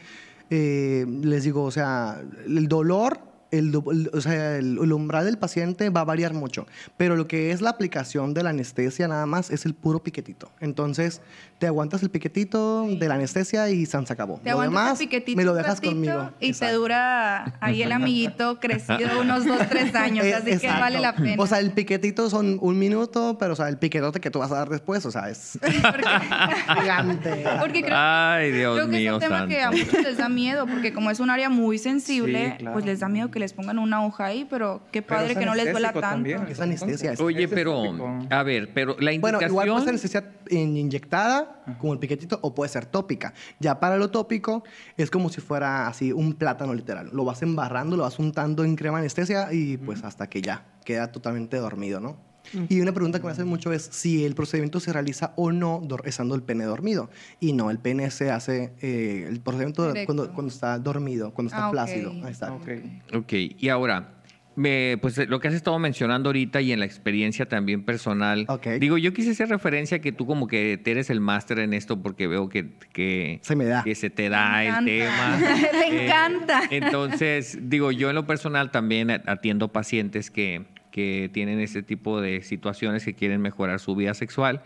eh, 0.51 1.07
les 1.23 1.45
digo, 1.45 1.65
o 1.65 1.71
sea, 1.71 2.21
el 2.47 2.69
dolor, 2.69 3.21
el, 3.51 3.75
o 3.77 4.21
sea, 4.21 4.57
el, 4.57 4.79
el 4.83 4.93
umbral 4.93 5.25
del 5.25 5.39
paciente 5.39 5.91
va 5.91 6.01
a 6.03 6.05
variar 6.05 6.35
mucho. 6.35 6.67
Pero 6.97 7.17
lo 7.17 7.27
que 7.27 7.51
es 7.53 7.61
la 7.61 7.71
aplicación 7.71 8.35
de 8.35 8.43
la 8.43 8.51
anestesia 8.51 9.09
nada 9.09 9.27
más 9.27 9.51
es 9.51 9.65
el 9.67 9.75
puro 9.75 10.03
piquetito. 10.03 10.51
Entonces, 10.61 11.21
te 11.59 11.67
aguantas 11.67 12.03
el 12.03 12.11
piquetito 12.11 12.87
de 12.89 13.09
la 13.09 13.15
anestesia 13.17 13.69
y 13.71 13.85
se 13.87 13.97
acabó. 13.97 14.39
Te 14.43 14.51
lo 14.51 14.61
aguantas 14.61 14.71
demás 14.73 15.01
el 15.01 15.07
piquetito 15.09 15.37
me 15.37 15.45
lo 15.45 15.53
un 15.53 15.59
dejas 15.59 15.81
conmigo. 15.81 16.31
Y 16.41 16.53
te 16.53 16.73
dura 16.73 17.57
ahí 17.61 17.83
el 17.83 17.93
amiguito 17.93 18.61
crecido 18.61 19.21
unos 19.21 19.45
2, 19.45 19.59
3 19.69 19.95
años, 19.97 20.25
Eh, 20.25 20.35
así 20.35 20.45
que 20.45 20.53
exacto. 20.55 20.81
vale 20.81 21.01
la 21.01 21.15
pena. 21.17 21.43
O 21.43 21.47
sea, 21.47 21.59
el 21.59 21.73
piquetito 21.73 22.31
son 22.31 22.59
un 22.61 22.79
minuto, 22.79 23.37
pero 23.41 23.55
o 23.55 23.57
sea, 23.57 23.69
el 23.69 23.79
piquetote 23.79 24.21
que 24.21 24.31
tú 24.31 24.39
vas 24.39 24.53
a 24.53 24.57
dar 24.57 24.69
después, 24.69 25.05
o 25.07 25.11
sea, 25.11 25.29
es 25.31 25.59
gigante. 26.81 27.45
Porque 27.61 27.83
creo, 27.83 27.97
Ay, 27.97 28.53
Dios 28.53 28.75
creo 28.77 28.91
que 28.91 28.97
mío, 28.99 29.11
es 29.11 29.15
un 29.15 29.21
tema 29.21 29.39
santo. 29.39 29.49
que 29.55 29.63
a 29.63 29.71
muchos 29.71 30.03
les 30.03 30.17
da 30.19 30.29
miedo, 30.29 30.67
porque 30.67 30.93
como 30.93 31.11
es 31.11 31.21
un 31.21 31.31
área 31.31 31.49
muy 31.51 31.79
sensible, 31.79 32.51
Sí, 32.53 32.59
claro. 32.59 32.73
pues 32.75 32.85
les 32.85 33.01
da 33.01 33.09
miedo 33.09 33.31
que 33.31 33.38
les 33.39 33.53
pongan 33.53 33.79
una 33.79 34.05
hoja 34.05 34.27
ahí, 34.27 34.47
pero 34.49 34.81
qué 34.93 35.03
Pero 35.03 35.17
padre 35.19 35.33
es 35.33 35.39
que 35.39 35.47
no 35.47 35.55
les 35.55 35.71
duela 35.71 35.89
tanto. 35.93 36.01
también, 36.01 36.47
Es 36.49 36.61
anestesia, 36.61 37.13
es- 37.13 37.21
Oye, 37.21 37.49
pero, 37.49 37.83
a 38.31 38.43
ver, 38.43 38.73
pero 38.75 38.93
la 38.99 39.11
Bueno, 39.19 39.39
indicación... 39.39 39.51
igual 39.51 39.69
puede 39.69 39.81
ser 39.81 39.89
anestesia 39.91 40.25
in- 40.51 40.77
inyectada, 40.77 41.63
como 41.79 41.93
el 41.93 41.99
piquetito, 41.99 42.39
o 42.43 42.55
puede 42.55 42.69
ser 42.71 42.87
tópica. 42.87 43.35
Ya 43.59 43.81
para 43.81 43.97
lo 43.97 44.11
tópico, 44.11 44.65
es 44.97 45.11
como 45.11 45.29
si 45.29 45.41
fuera 45.41 45.87
así 45.89 46.13
un 46.13 46.35
plátano 46.35 46.75
literal. 46.75 47.11
Lo 47.13 47.25
vas 47.25 47.43
embarrando, 47.43 47.97
lo 47.97 48.03
vas 48.05 48.19
untando 48.19 48.65
en 48.65 48.77
crema 48.77 48.99
anestesia 48.99 49.53
y 49.53 49.77
pues 49.77 50.05
hasta 50.05 50.29
que 50.29 50.43
ya 50.43 50.65
queda 50.85 51.13
totalmente 51.13 51.57
dormido, 51.59 52.01
¿no? 52.01 52.28
Y 52.69 52.81
una 52.81 52.93
pregunta 52.93 53.19
que 53.21 53.27
me 53.27 53.33
hacen 53.33 53.47
mucho 53.47 53.73
es 53.73 53.83
si 53.93 54.25
el 54.25 54.35
procedimiento 54.35 54.81
se 54.81 54.93
realiza 54.93 55.33
o 55.37 55.53
no 55.53 55.83
estando 56.05 56.35
el 56.35 56.43
pene 56.43 56.65
dormido. 56.65 57.11
Y 57.41 57.53
no, 57.53 57.71
el 57.71 57.79
pene 57.79 58.11
se 58.11 58.31
hace, 58.31 58.73
eh, 58.81 59.27
el 59.29 59.41
procedimiento 59.41 59.93
cuando, 60.07 60.33
cuando 60.33 60.53
está 60.53 60.79
dormido, 60.79 61.33
cuando 61.35 61.49
está 61.51 61.65
Ah, 61.65 61.69
ok. 61.69 61.73
flácido. 61.73 62.13
Ahí 62.25 62.33
está. 62.33 62.53
Ok. 62.53 62.69
Ok, 63.15 63.33
y 63.59 63.69
ahora, 63.69 64.15
me- 64.57 64.99
pues 65.01 65.17
lo 65.29 65.39
que 65.39 65.47
has 65.49 65.55
estado 65.55 65.79
mencionando 65.79 66.31
ahorita 66.31 66.61
y 66.61 66.73
en 66.73 66.81
la 66.81 66.85
experiencia 66.87 67.47
también 67.49 67.85
personal. 67.85 68.45
Ok. 68.49 68.67
Digo, 68.81 68.99
yo 68.99 69.13
quise 69.13 69.31
hacer 69.31 69.49
referencia 69.49 69.99
a 69.99 70.01
que 70.01 70.11
tú 70.11 70.27
como 70.27 70.49
que 70.49 70.81
te 70.83 70.91
eres 70.91 71.11
el 71.11 71.21
máster 71.21 71.61
en 71.61 71.73
esto 71.75 72.03
porque 72.03 72.27
veo 72.27 72.49
que, 72.49 72.73
que, 72.93 73.39
Se 73.43 73.55
me 73.55 73.67
da. 73.67 73.85
que 73.85 73.95
se 73.95 74.11
te 74.11 74.29
da 74.29 74.65
el 74.65 74.85
tema. 74.85 75.39
Le 75.73 75.87
Eh, 76.01 76.05
encanta. 76.07 76.63
Entonces, 76.71 77.59
digo, 77.63 77.93
yo 77.93 78.09
en 78.09 78.17
lo 78.17 78.27
personal 78.27 78.71
también 78.73 79.11
atiendo 79.27 79.69
pacientes 79.73 80.31
que, 80.31 80.67
que 80.99 81.31
tienen 81.33 81.61
ese 81.61 81.85
tipo 81.85 82.21
de 82.21 82.43
situaciones 82.43 83.05
que 83.05 83.15
quieren 83.15 83.41
mejorar 83.41 83.79
su 83.79 83.95
vida 83.95 84.15
sexual. 84.15 84.65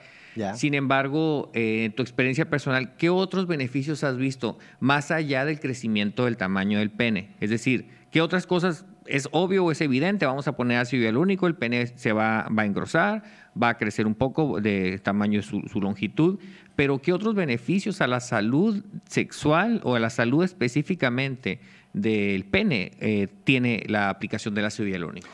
Sin 0.54 0.72
embargo, 0.72 1.50
eh, 1.52 1.84
en 1.84 1.92
tu 1.92 2.00
experiencia 2.00 2.48
personal, 2.48 2.96
¿qué 2.96 3.10
otros 3.10 3.46
beneficios 3.46 4.02
has 4.02 4.16
visto 4.16 4.58
más 4.80 5.10
allá 5.10 5.44
del 5.44 5.60
crecimiento 5.60 6.24
del 6.24 6.38
tamaño 6.38 6.78
del 6.78 6.90
pene? 6.90 7.36
Es 7.40 7.50
decir, 7.50 7.90
¿qué 8.10 8.22
otras 8.22 8.46
cosas 8.46 8.86
es 9.04 9.28
obvio 9.32 9.62
o 9.66 9.72
es 9.72 9.82
evidente? 9.82 10.24
Vamos 10.24 10.48
a 10.48 10.56
poner 10.56 10.78
ácido 10.78 11.02
hialurónico, 11.02 11.46
el 11.46 11.54
pene 11.54 11.86
se 11.86 12.14
va, 12.14 12.48
va 12.48 12.62
a 12.62 12.64
engrosar, 12.64 13.24
va 13.62 13.68
a 13.68 13.76
crecer 13.76 14.06
un 14.06 14.14
poco 14.14 14.58
de 14.62 14.98
tamaño 15.00 15.40
de 15.40 15.42
su, 15.42 15.60
su 15.70 15.82
longitud, 15.82 16.38
pero 16.76 17.02
¿qué 17.02 17.12
otros 17.12 17.34
beneficios 17.34 18.00
a 18.00 18.06
la 18.06 18.20
salud 18.20 18.82
sexual 19.06 19.82
o 19.84 19.96
a 19.96 20.00
la 20.00 20.08
salud 20.08 20.42
específicamente 20.44 21.60
del 21.92 22.46
pene 22.46 22.92
eh, 23.00 23.28
tiene 23.44 23.84
la 23.86 24.08
aplicación 24.08 24.54
del 24.54 24.64
ácido 24.64 24.88
hialurónico? 24.88 25.28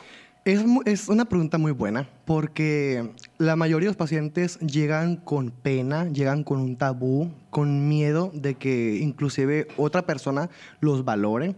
Es, 0.45 0.63
es 0.85 1.09
una 1.09 1.25
pregunta 1.25 1.57
muy 1.57 1.73
buena 1.73 2.07
porque 2.25 3.11
la 3.37 3.55
mayoría 3.55 3.87
de 3.87 3.91
los 3.91 3.97
pacientes 3.97 4.57
llegan 4.59 5.17
con 5.17 5.51
pena, 5.51 6.05
llegan 6.05 6.43
con 6.43 6.59
un 6.59 6.77
tabú, 6.77 7.31
con 7.49 7.87
miedo 7.89 8.31
de 8.33 8.55
que 8.55 8.97
inclusive 9.01 9.67
otra 9.77 10.05
persona 10.05 10.49
los 10.79 11.03
valore 11.03 11.55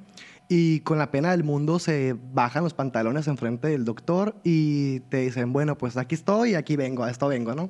y 0.49 0.81
con 0.81 0.97
la 0.97 1.11
pena 1.11 1.31
del 1.31 1.45
mundo 1.45 1.79
se 1.79 2.13
bajan 2.33 2.65
los 2.65 2.73
pantalones 2.73 3.27
enfrente 3.27 3.69
del 3.69 3.85
doctor 3.85 4.35
y 4.43 4.99
te 5.01 5.21
dicen, 5.21 5.53
bueno, 5.53 5.77
pues 5.77 5.95
aquí 5.95 6.15
estoy, 6.15 6.55
aquí 6.55 6.75
vengo, 6.75 7.03
a 7.03 7.09
esto 7.09 7.29
vengo, 7.29 7.55
¿no? 7.55 7.69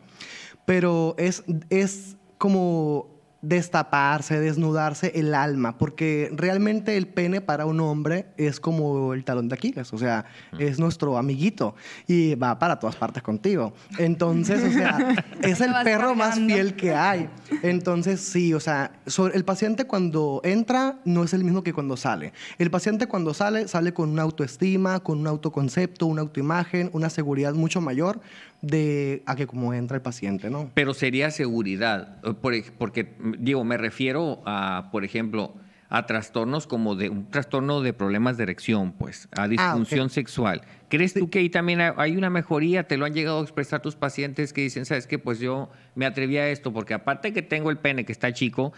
Pero 0.65 1.13
es, 1.19 1.43
es 1.69 2.17
como 2.39 3.20
destaparse, 3.41 4.39
desnudarse 4.39 5.11
el 5.15 5.33
alma, 5.33 5.77
porque 5.77 6.29
realmente 6.33 6.95
el 6.97 7.07
pene 7.07 7.41
para 7.41 7.65
un 7.65 7.79
hombre 7.79 8.27
es 8.37 8.59
como 8.59 9.13
el 9.13 9.23
talón 9.23 9.49
de 9.49 9.55
Aquiles, 9.55 9.91
o 9.93 9.97
sea, 9.97 10.25
es 10.59 10.79
nuestro 10.79 11.17
amiguito 11.17 11.75
y 12.07 12.35
va 12.35 12.57
para 12.59 12.79
todas 12.79 12.95
partes 12.95 13.23
contigo. 13.23 13.73
Entonces, 13.97 14.63
o 14.63 14.71
sea, 14.71 15.15
es 15.41 15.59
el 15.61 15.73
perro 15.83 16.15
más 16.15 16.35
fiel 16.39 16.75
que 16.75 16.93
hay. 16.93 17.29
Entonces, 17.63 18.21
sí, 18.21 18.53
o 18.53 18.59
sea, 18.59 18.91
sobre- 19.07 19.35
el 19.35 19.43
paciente 19.45 19.85
cuando 19.85 20.41
entra 20.43 20.99
no 21.03 21.23
es 21.23 21.33
el 21.33 21.43
mismo 21.43 21.63
que 21.63 21.73
cuando 21.73 21.97
sale. 21.97 22.33
El 22.57 22.69
paciente 22.71 23.07
cuando 23.07 23.33
sale, 23.33 23.67
sale 23.67 23.93
con 23.93 24.09
una 24.09 24.21
autoestima, 24.21 24.99
con 24.99 25.19
un 25.19 25.27
autoconcepto, 25.27 26.05
una 26.05 26.21
autoimagen, 26.21 26.89
una 26.93 27.09
seguridad 27.09 27.53
mucho 27.53 27.81
mayor 27.81 28.19
de 28.61 29.23
a 29.25 29.35
que 29.35 29.47
como 29.47 29.73
entra 29.73 29.95
el 29.97 30.03
paciente, 30.03 30.49
¿no? 30.49 30.69
Pero 30.73 30.93
sería 30.93 31.31
seguridad, 31.31 32.17
eh, 32.23 32.33
porque 32.77 33.15
mm, 33.19 33.33
digo, 33.39 33.63
me 33.63 33.77
refiero 33.77 34.41
a, 34.45 34.89
por 34.91 35.03
ejemplo, 35.03 35.55
a 35.93 36.05
trastornos 36.05 36.67
como 36.67 36.95
de 36.95 37.09
un 37.09 37.29
trastorno 37.29 37.81
de 37.81 37.91
problemas 37.91 38.37
de 38.37 38.43
erección, 38.43 38.93
pues, 38.93 39.27
a 39.35 39.49
disfunción 39.49 40.09
sexual. 40.09 40.61
¿Crees 40.87 41.13
tú 41.13 41.29
que 41.29 41.39
ahí 41.39 41.49
también 41.49 41.81
hay- 41.81 42.15
una 42.15 42.29
mejoría? 42.29 42.83
¿Te 42.87 42.95
lo 42.95 43.03
han 43.05 43.13
llegado 43.13 43.39
a 43.39 43.43
expresar 43.43 43.81
tus 43.81 43.95
pacientes 43.95 44.53
que 44.53 44.61
dicen, 44.61 44.85
sabes 44.85 45.05
que 45.05 45.19
pues 45.19 45.39
yo 45.39 45.69
me 45.95 46.05
atreví 46.05 46.37
a 46.37 46.47
esto 46.49 46.71
porque 46.71 46.93
aparte 46.93 47.33
que 47.33 47.41
tengo 47.41 47.71
el 47.71 47.77
pene 47.77 48.05
que 48.05 48.13
está 48.13 48.31
chico, 48.31 48.71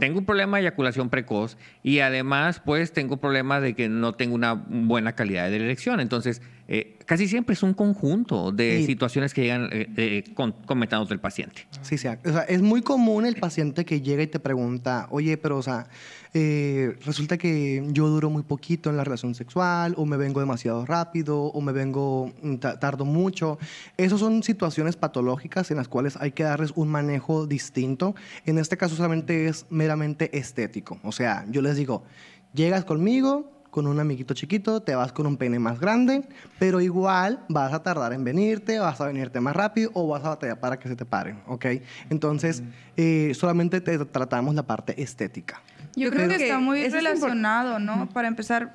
tengo 0.00 0.18
un 0.18 0.24
problema 0.24 0.56
de 0.56 0.62
eyaculación 0.64 1.08
precoz 1.08 1.56
y 1.84 2.00
además 2.00 2.60
pues 2.64 2.92
tengo 2.92 3.18
problema 3.18 3.60
de 3.60 3.74
que 3.74 3.88
no 3.88 4.14
tengo 4.14 4.34
una 4.34 4.54
buena 4.54 5.12
calidad 5.14 5.48
de 5.50 5.56
erección. 5.56 6.00
Entonces, 6.00 6.42
eh, 6.68 6.98
casi 7.06 7.28
siempre 7.28 7.52
es 7.54 7.62
un 7.62 7.74
conjunto 7.74 8.50
de 8.52 8.84
situaciones 8.86 9.32
que 9.32 9.42
llegan 9.42 9.68
eh, 9.72 9.86
eh, 9.96 10.24
con, 10.34 10.52
comentándote 10.52 11.14
el 11.14 11.20
paciente. 11.20 11.66
Sí, 11.82 11.96
sí. 11.98 12.08
O 12.08 12.30
sea, 12.32 12.42
es 12.42 12.60
muy 12.62 12.82
común 12.82 13.24
el 13.26 13.36
paciente 13.36 13.84
que 13.84 14.00
llega 14.00 14.22
y 14.22 14.26
te 14.26 14.40
pregunta, 14.40 15.06
oye, 15.10 15.36
pero, 15.36 15.58
o 15.58 15.62
sea, 15.62 15.86
eh, 16.34 16.96
resulta 17.06 17.38
que 17.38 17.84
yo 17.92 18.08
duro 18.08 18.28
muy 18.30 18.42
poquito 18.42 18.90
en 18.90 18.96
la 18.96 19.04
relación 19.04 19.34
sexual, 19.34 19.94
o 19.96 20.04
me 20.04 20.16
vengo 20.16 20.40
demasiado 20.40 20.84
rápido, 20.84 21.40
o 21.44 21.60
me 21.60 21.72
vengo, 21.72 22.32
mm, 22.42 22.56
ta- 22.56 22.78
tardo 22.80 23.04
mucho. 23.04 23.58
Esas 23.96 24.20
son 24.20 24.42
situaciones 24.42 24.96
patológicas 24.96 25.70
en 25.70 25.76
las 25.78 25.88
cuales 25.88 26.16
hay 26.20 26.32
que 26.32 26.42
darles 26.42 26.72
un 26.74 26.88
manejo 26.88 27.46
distinto. 27.46 28.14
En 28.44 28.58
este 28.58 28.76
caso 28.76 28.96
solamente 28.96 29.46
es 29.46 29.66
meramente 29.70 30.36
estético. 30.36 30.98
O 31.04 31.12
sea, 31.12 31.46
yo 31.48 31.62
les 31.62 31.76
digo, 31.76 32.02
llegas 32.52 32.84
conmigo, 32.84 33.52
con 33.76 33.86
un 33.86 34.00
amiguito 34.00 34.32
chiquito, 34.32 34.80
te 34.80 34.94
vas 34.94 35.12
con 35.12 35.26
un 35.26 35.36
pene 35.36 35.58
más 35.58 35.78
grande, 35.78 36.22
pero 36.58 36.80
igual 36.80 37.40
vas 37.50 37.74
a 37.74 37.82
tardar 37.82 38.14
en 38.14 38.24
venirte, 38.24 38.78
vas 38.78 38.98
a 39.02 39.06
venirte 39.06 39.38
más 39.38 39.54
rápido 39.54 39.90
o 39.92 40.08
vas 40.08 40.24
a 40.24 40.30
batallar 40.30 40.58
para 40.58 40.78
que 40.78 40.88
se 40.88 40.96
te 40.96 41.04
paren, 41.04 41.42
¿ok? 41.46 41.66
Entonces, 42.08 42.62
eh, 42.96 43.32
solamente 43.34 43.82
te 43.82 43.98
tratamos 44.06 44.54
la 44.54 44.62
parte 44.62 45.02
estética. 45.02 45.60
Yo, 45.94 46.04
Yo 46.04 46.10
creo, 46.10 46.26
creo 46.26 46.38
que, 46.38 46.44
está 46.44 46.58
muy 46.58 46.88
relacionado, 46.88 47.78
¿no? 47.78 48.08
Para 48.08 48.28
empezar, 48.28 48.72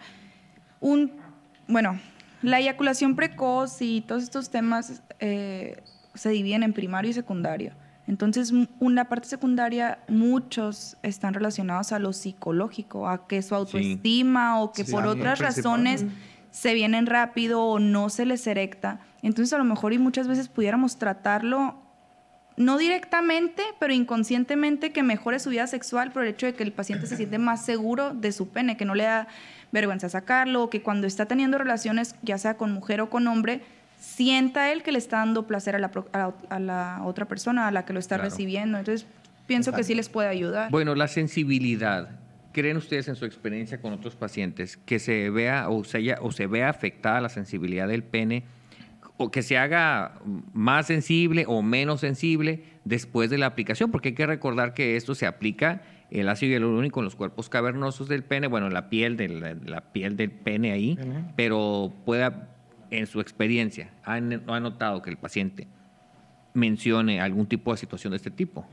un, 0.79 1.11
bueno, 1.67 1.99
la 2.43 2.59
eyaculación 2.59 3.15
precoz 3.15 3.81
y 3.81 4.01
todos 4.01 4.21
estos 4.21 4.51
temas 4.51 5.01
eh, 5.19 5.81
se 6.13 6.29
dividen 6.29 6.61
en 6.61 6.73
primario 6.73 7.09
y 7.09 7.15
secundario. 7.15 7.73
Entonces, 8.11 8.51
una 8.81 9.05
parte 9.05 9.29
secundaria, 9.29 9.99
muchos 10.09 10.97
están 11.01 11.33
relacionados 11.33 11.93
a 11.93 11.99
lo 11.99 12.11
psicológico, 12.11 13.07
a 13.07 13.25
que 13.25 13.41
su 13.41 13.55
autoestima 13.55 14.59
o 14.59 14.73
que 14.73 14.83
Sí, 14.83 14.91
por 14.91 15.07
otras 15.07 15.39
razones 15.39 16.03
se 16.49 16.73
vienen 16.73 17.05
rápido 17.05 17.63
o 17.63 17.79
no 17.79 18.09
se 18.09 18.25
les 18.25 18.45
erecta. 18.47 18.99
Entonces, 19.21 19.53
a 19.53 19.57
lo 19.57 19.63
mejor 19.63 19.93
y 19.93 19.97
muchas 19.97 20.27
veces 20.27 20.49
pudiéramos 20.49 20.97
tratarlo 20.97 21.77
no 22.57 22.77
directamente, 22.77 23.63
pero 23.79 23.93
inconscientemente 23.93 24.91
que 24.91 25.03
mejore 25.03 25.39
su 25.39 25.49
vida 25.49 25.65
sexual 25.67 26.11
por 26.11 26.23
el 26.23 26.31
hecho 26.31 26.47
de 26.47 26.53
que 26.53 26.63
el 26.63 26.73
paciente 26.73 27.07
se 27.07 27.15
siente 27.15 27.37
más 27.37 27.63
seguro 27.63 28.13
de 28.13 28.33
su 28.33 28.49
pene, 28.49 28.75
que 28.75 28.83
no 28.83 28.93
le 28.93 29.05
da 29.05 29.29
vergüenza 29.71 30.09
sacarlo, 30.09 30.63
o 30.63 30.69
que 30.69 30.81
cuando 30.81 31.07
está 31.07 31.27
teniendo 31.27 31.57
relaciones, 31.57 32.15
ya 32.23 32.37
sea 32.37 32.57
con 32.57 32.73
mujer 32.73 32.99
o 32.99 33.09
con 33.09 33.25
hombre, 33.27 33.61
sienta 34.01 34.71
él 34.71 34.81
que 34.81 34.91
le 34.91 34.97
está 34.97 35.17
dando 35.17 35.45
placer 35.45 35.75
a 35.75 35.79
la, 35.79 35.91
pro- 35.91 36.09
a 36.11 36.17
la, 36.17 36.33
a 36.49 36.59
la 36.59 37.01
otra 37.05 37.25
persona, 37.27 37.67
a 37.67 37.71
la 37.71 37.85
que 37.85 37.93
lo 37.93 37.99
está 37.99 38.15
Claro. 38.15 38.29
recibiendo. 38.31 38.79
Entonces, 38.79 39.07
pienso 39.45 39.71
que 39.73 39.83
sí 39.83 39.93
les 39.93 40.09
puede 40.09 40.27
ayudar. 40.27 40.71
Bueno, 40.71 40.95
la 40.95 41.07
sensibilidad. 41.07 42.09
¿Creen 42.51 42.77
ustedes 42.77 43.07
en 43.07 43.15
su 43.15 43.25
experiencia 43.25 43.79
con 43.79 43.93
otros 43.93 44.15
pacientes 44.15 44.75
que 44.75 44.97
se 44.99 45.29
vea 45.29 45.69
o 45.69 45.83
se, 45.83 45.99
haya- 45.99 46.17
o 46.19 46.31
se 46.31 46.47
vea 46.47 46.67
afectada 46.69 47.21
la 47.21 47.29
sensibilidad 47.29 47.87
del 47.87 48.03
pene 48.03 48.43
o 49.17 49.29
que 49.29 49.43
se 49.43 49.57
haga 49.57 50.15
más 50.51 50.87
sensible 50.87 51.45
o 51.47 51.61
menos 51.61 51.99
sensible 52.01 52.63
después 52.83 53.29
de 53.29 53.37
la 53.37 53.45
aplicación? 53.45 53.91
Porque 53.91 54.09
hay 54.09 54.15
que 54.15 54.25
recordar 54.25 54.73
que 54.73 54.95
esto 54.97 55.13
se 55.15 55.27
aplica 55.27 55.83
el 56.09 56.27
ácido 56.27 56.51
hialurónico 56.53 56.99
en 56.99 57.05
los 57.05 57.15
cuerpos 57.15 57.47
cavernosos 57.49 58.09
del 58.09 58.23
pene, 58.23 58.47
bueno, 58.47 58.65
en 58.67 58.73
la 58.73 58.89
piel, 58.89 59.15
de 59.15 59.29
la, 59.29 59.53
la 59.53 59.81
piel 59.93 60.17
del 60.17 60.31
pene 60.31 60.71
ahí, 60.73 60.97
pero 61.37 61.93
pueda, 62.03 62.49
en 62.91 63.07
su 63.07 63.19
experiencia, 63.19 63.89
¿ha, 64.03 64.15
ha 64.15 64.59
notado 64.59 65.01
que 65.01 65.09
el 65.09 65.17
paciente 65.17 65.67
mencione 66.53 67.21
algún 67.21 67.47
tipo 67.47 67.71
de 67.71 67.77
situación 67.77 68.11
de 68.11 68.17
este 68.17 68.29
tipo? 68.29 68.67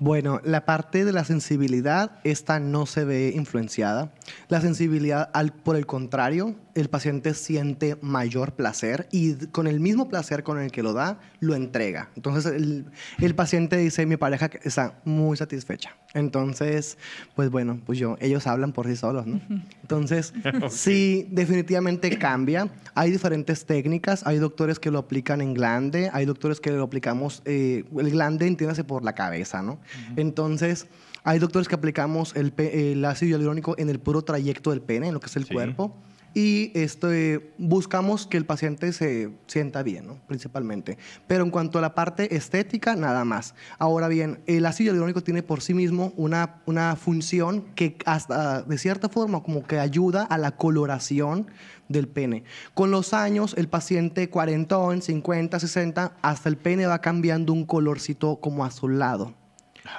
Bueno, 0.00 0.40
la 0.44 0.64
parte 0.64 1.04
de 1.04 1.12
la 1.12 1.24
sensibilidad, 1.24 2.20
esta 2.22 2.60
no 2.60 2.86
se 2.86 3.04
ve 3.04 3.32
influenciada. 3.34 4.12
La 4.48 4.60
sensibilidad, 4.60 5.28
al, 5.32 5.52
por 5.52 5.74
el 5.74 5.86
contrario, 5.86 6.54
el 6.76 6.88
paciente 6.88 7.34
siente 7.34 7.98
mayor 8.00 8.54
placer 8.54 9.08
y 9.10 9.46
con 9.46 9.66
el 9.66 9.80
mismo 9.80 10.08
placer 10.08 10.44
con 10.44 10.60
el 10.60 10.70
que 10.70 10.84
lo 10.84 10.92
da, 10.92 11.18
lo 11.40 11.56
entrega. 11.56 12.10
Entonces, 12.14 12.52
el, 12.52 12.86
el 13.20 13.34
paciente 13.34 13.76
dice, 13.76 14.06
mi 14.06 14.16
pareja 14.16 14.48
está 14.62 15.00
muy 15.04 15.36
satisfecha. 15.36 15.96
Entonces, 16.18 16.98
pues 17.34 17.50
bueno, 17.50 17.80
pues 17.86 17.98
yo, 17.98 18.16
ellos 18.20 18.46
hablan 18.46 18.72
por 18.72 18.86
sí 18.86 18.96
solos, 18.96 19.26
¿no? 19.26 19.40
Entonces, 19.82 20.32
sí, 20.70 21.26
definitivamente 21.30 22.16
cambia. 22.18 22.68
Hay 22.94 23.10
diferentes 23.10 23.64
técnicas. 23.64 24.26
Hay 24.26 24.38
doctores 24.38 24.78
que 24.78 24.90
lo 24.90 24.98
aplican 24.98 25.40
en 25.40 25.54
glande, 25.54 26.10
hay 26.12 26.24
doctores 26.26 26.60
que 26.60 26.70
lo 26.70 26.82
aplicamos, 26.82 27.42
eh, 27.44 27.84
el 27.98 28.10
glande 28.10 28.46
entiéndase 28.46 28.84
por 28.84 29.04
la 29.04 29.14
cabeza, 29.14 29.62
¿no? 29.62 29.78
Entonces, 30.16 30.86
hay 31.24 31.38
doctores 31.38 31.68
que 31.68 31.74
aplicamos 31.74 32.34
el, 32.36 32.52
el 32.58 33.04
ácido 33.04 33.30
hialurónico 33.38 33.74
en 33.78 33.88
el 33.90 33.98
puro 34.00 34.22
trayecto 34.22 34.70
del 34.70 34.80
pene, 34.80 35.08
en 35.08 35.14
lo 35.14 35.20
que 35.20 35.26
es 35.26 35.36
el 35.36 35.44
Sí. 35.44 35.52
cuerpo. 35.54 35.94
Y 36.34 36.70
este, 36.74 37.52
buscamos 37.58 38.26
que 38.26 38.36
el 38.36 38.44
paciente 38.44 38.92
se 38.92 39.30
sienta 39.46 39.82
bien, 39.82 40.06
¿no? 40.06 40.20
principalmente. 40.26 40.98
Pero 41.26 41.44
en 41.44 41.50
cuanto 41.50 41.78
a 41.78 41.82
la 41.82 41.94
parte 41.94 42.36
estética, 42.36 42.96
nada 42.96 43.24
más. 43.24 43.54
Ahora 43.78 44.08
bien, 44.08 44.40
el 44.46 44.66
ácido 44.66 44.92
hialurónico 44.92 45.22
tiene 45.22 45.42
por 45.42 45.60
sí 45.60 45.74
mismo 45.74 46.12
una, 46.16 46.62
una 46.66 46.96
función 46.96 47.62
que 47.74 47.96
hasta 48.04 48.62
de 48.62 48.78
cierta 48.78 49.08
forma 49.08 49.42
como 49.42 49.64
que 49.64 49.78
ayuda 49.78 50.22
a 50.24 50.38
la 50.38 50.52
coloración 50.52 51.48
del 51.88 52.08
pene. 52.08 52.44
Con 52.74 52.90
los 52.90 53.14
años, 53.14 53.54
el 53.56 53.68
paciente 53.68 54.28
cuarentón, 54.28 55.02
50, 55.02 55.58
60, 55.58 56.12
hasta 56.22 56.48
el 56.48 56.56
pene 56.56 56.86
va 56.86 57.00
cambiando 57.00 57.52
un 57.52 57.64
colorcito 57.64 58.36
como 58.36 58.64
azulado. 58.64 59.34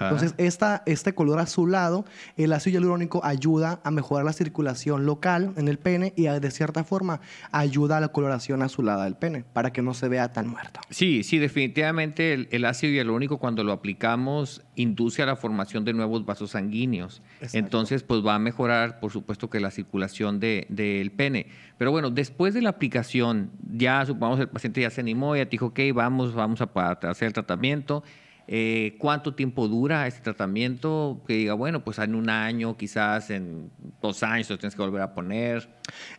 Entonces, 0.01 0.33
esta, 0.37 0.83
este 0.85 1.13
color 1.13 1.39
azulado, 1.39 2.05
el 2.37 2.53
ácido 2.53 2.73
hialurónico 2.75 3.21
ayuda 3.23 3.79
a 3.83 3.91
mejorar 3.91 4.25
la 4.25 4.33
circulación 4.33 5.05
local 5.05 5.53
en 5.57 5.67
el 5.67 5.77
pene 5.79 6.13
y 6.15 6.27
a- 6.27 6.39
de 6.39 6.51
cierta 6.51 6.83
forma 6.83 7.21
ayuda 7.51 7.97
a 7.97 7.99
la 7.99 8.09
coloración 8.09 8.61
azulada 8.61 9.03
del 9.05 9.15
pene 9.15 9.43
para 9.53 9.71
que 9.73 9.81
no 9.81 9.93
se 9.93 10.07
vea 10.07 10.31
tan 10.33 10.47
muerto. 10.47 10.79
Sí, 10.89 11.23
sí, 11.23 11.37
definitivamente 11.39 12.33
el, 12.33 12.47
el 12.51 12.65
ácido 12.65 12.93
hialurónico 12.93 13.37
cuando 13.37 13.63
lo 13.63 13.71
aplicamos 13.71 14.61
induce 14.75 15.21
a 15.21 15.25
la 15.25 15.35
formación 15.35 15.85
de 15.85 15.93
nuevos 15.93 16.25
vasos 16.25 16.51
sanguíneos. 16.51 17.21
Exacto. 17.41 17.57
Entonces, 17.57 18.03
pues 18.03 18.25
va 18.25 18.35
a 18.35 18.39
mejorar, 18.39 18.99
por 18.99 19.11
supuesto, 19.11 19.49
que 19.49 19.59
la 19.59 19.71
circulación 19.71 20.39
de- 20.39 20.65
del 20.69 21.11
pene. 21.11 21.47
Pero 21.77 21.91
bueno, 21.91 22.09
después 22.09 22.53
de 22.53 22.61
la 22.61 22.69
aplicación, 22.69 23.51
ya 23.71 24.05
supongamos 24.05 24.39
el 24.39 24.49
paciente 24.49 24.81
ya 24.81 24.89
se 24.89 25.01
animó, 25.01 25.35
ya 25.35 25.45
te 25.45 25.51
dijo, 25.51 25.67
ok, 25.67 25.79
vamos, 25.93 26.33
vamos 26.33 26.61
a 26.61 26.69
hacer 27.09 27.27
el 27.27 27.33
tratamiento. 27.33 28.03
Eh, 28.51 28.95
¿Cuánto 28.97 29.35
tiempo 29.35 29.67
dura 29.67 30.07
este 30.07 30.21
tratamiento? 30.21 31.21
Que 31.27 31.33
diga, 31.33 31.53
bueno, 31.53 31.83
pues 31.83 31.99
en 31.99 32.15
un 32.15 32.31
año, 32.31 32.77
quizás 32.77 33.29
en 33.29 33.69
dos 34.01 34.23
años 34.23 34.49
lo 34.49 34.57
tienes 34.57 34.73
que 34.73 34.81
volver 34.81 35.03
a 35.03 35.13
poner. 35.13 35.69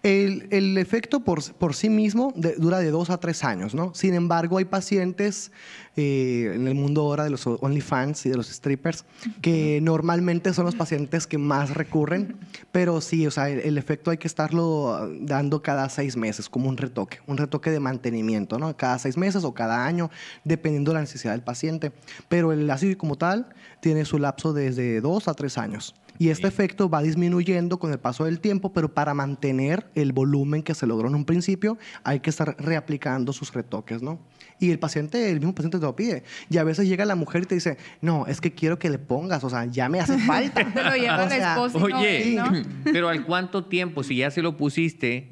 El, 0.05 0.79
efecto 0.79 1.25
por, 1.25 1.75
sí 1.75 1.89
mismo 1.89 2.33
dura 2.57 2.79
de 2.79 2.93
dos 2.93 3.11
a 3.11 3.19
tres 3.19 3.43
años, 3.43 3.75
¿no? 3.75 3.95
Sin 3.95 4.15
embargo, 4.15 4.59
hay 4.59 4.65
pacientes 4.65 5.51
eh, 5.97 6.53
en 6.55 6.69
el 6.69 6.75
mundo 6.75 7.03
ahora 7.03 7.25
de 7.25 7.31
los 7.31 7.47
OnlyFans 7.47 8.27
y 8.27 8.31
de 8.31 8.37
los 8.37 8.49
strippers 8.49 9.05
que 9.43 9.81
normalmente 9.83 10.55
son 10.55 10.65
los 10.65 10.75
pacientes 10.75 11.27
que 11.27 11.39
más 11.39 11.75
recurren, 11.75 12.37
pero 12.73 13.01
sí, 13.01 13.27
o 13.27 13.31
sea, 13.31 13.51
el, 13.51 13.61
el 13.61 13.79
efecto 13.79 14.11
hay 14.11 14.19
que 14.19 14.29
estarlo 14.29 15.11
dando 15.21 15.63
cada 15.63 15.89
seis 15.89 16.17
meses, 16.17 16.49
como 16.49 16.69
un 16.69 16.77
retoque, 16.77 17.19
un 17.27 17.37
retoque 17.37 17.71
de 17.71 17.81
mantenimiento, 17.81 18.59
¿no? 18.59 18.77
Cada 18.77 18.99
seis 18.99 19.17
meses 19.17 19.45
o 19.45 19.55
cada 19.55 19.85
año, 19.85 20.11
dependiendo 20.45 20.93
de 20.93 20.95
la 20.95 21.01
necesidad 21.01 21.33
del 21.33 21.43
paciente. 21.43 21.93
Pero 22.29 22.53
el 22.53 22.71
ácido 22.71 22.97
como 22.97 23.17
tal 23.17 23.49
tiene 23.81 24.05
su 24.05 24.19
lapso 24.19 24.53
desde 24.53 25.01
dos 25.01 25.29
a 25.29 25.35
tres 25.35 25.59
años. 25.59 25.95
Y 26.19 26.29
este 26.29 26.49
efecto 26.49 26.91
va 26.91 27.01
disminuyendo 27.01 27.79
con 27.79 27.93
el 27.93 27.99
paso 27.99 28.27
del 28.27 28.41
tiempo, 28.41 28.75
pero 28.75 28.93
para 28.93 29.15
mantener 29.15 29.87
el 29.95 30.13
volumen 30.13 30.63
que 30.63 30.75
se 30.75 30.87
logró 30.87 31.09
en 31.09 31.15
un 31.15 31.25
principio, 31.25 31.79
hay 32.05 32.21
que 32.21 32.29
estar 32.29 32.57
reaplicando 32.59 33.33
sus 33.33 33.55
retoques, 33.55 34.03
¿no? 34.03 34.19
Y 34.61 34.71
el 34.71 34.79
paciente, 34.79 35.31
el 35.31 35.40
mismo 35.40 35.55
paciente 35.55 35.79
te 35.79 35.85
lo 35.85 35.97
pide. 35.97 36.23
Y 36.50 36.59
a 36.59 36.64
veces 36.64 36.87
llega 36.87 37.05
la 37.07 37.17
mujer 37.17 37.43
y 37.43 37.47
te 37.47 37.55
dice, 37.55 37.79
no, 38.00 38.26
es 38.26 38.40
que 38.40 38.52
quiero 38.52 38.79
que 38.79 38.90
le 38.90 38.99
pongas, 38.99 39.43
o 39.43 39.50
sea, 39.50 39.64
ya 39.64 39.88
me 39.88 40.00
hace 40.00 40.19
falta. 40.19 40.73
Te 40.73 40.85
lo 40.85 40.95
lleva 40.95 41.25
O 41.25 41.29
sea, 41.29 41.57
y 41.79 42.35
no 42.37 42.49
Oye, 42.50 42.64
pero 42.85 43.09
¿al 43.09 43.25
cuánto 43.25 43.64
tiempo? 43.64 44.02
Si 44.02 44.17
ya 44.17 44.31
se 44.31 44.43
lo 44.43 44.57
pusiste, 44.57 45.29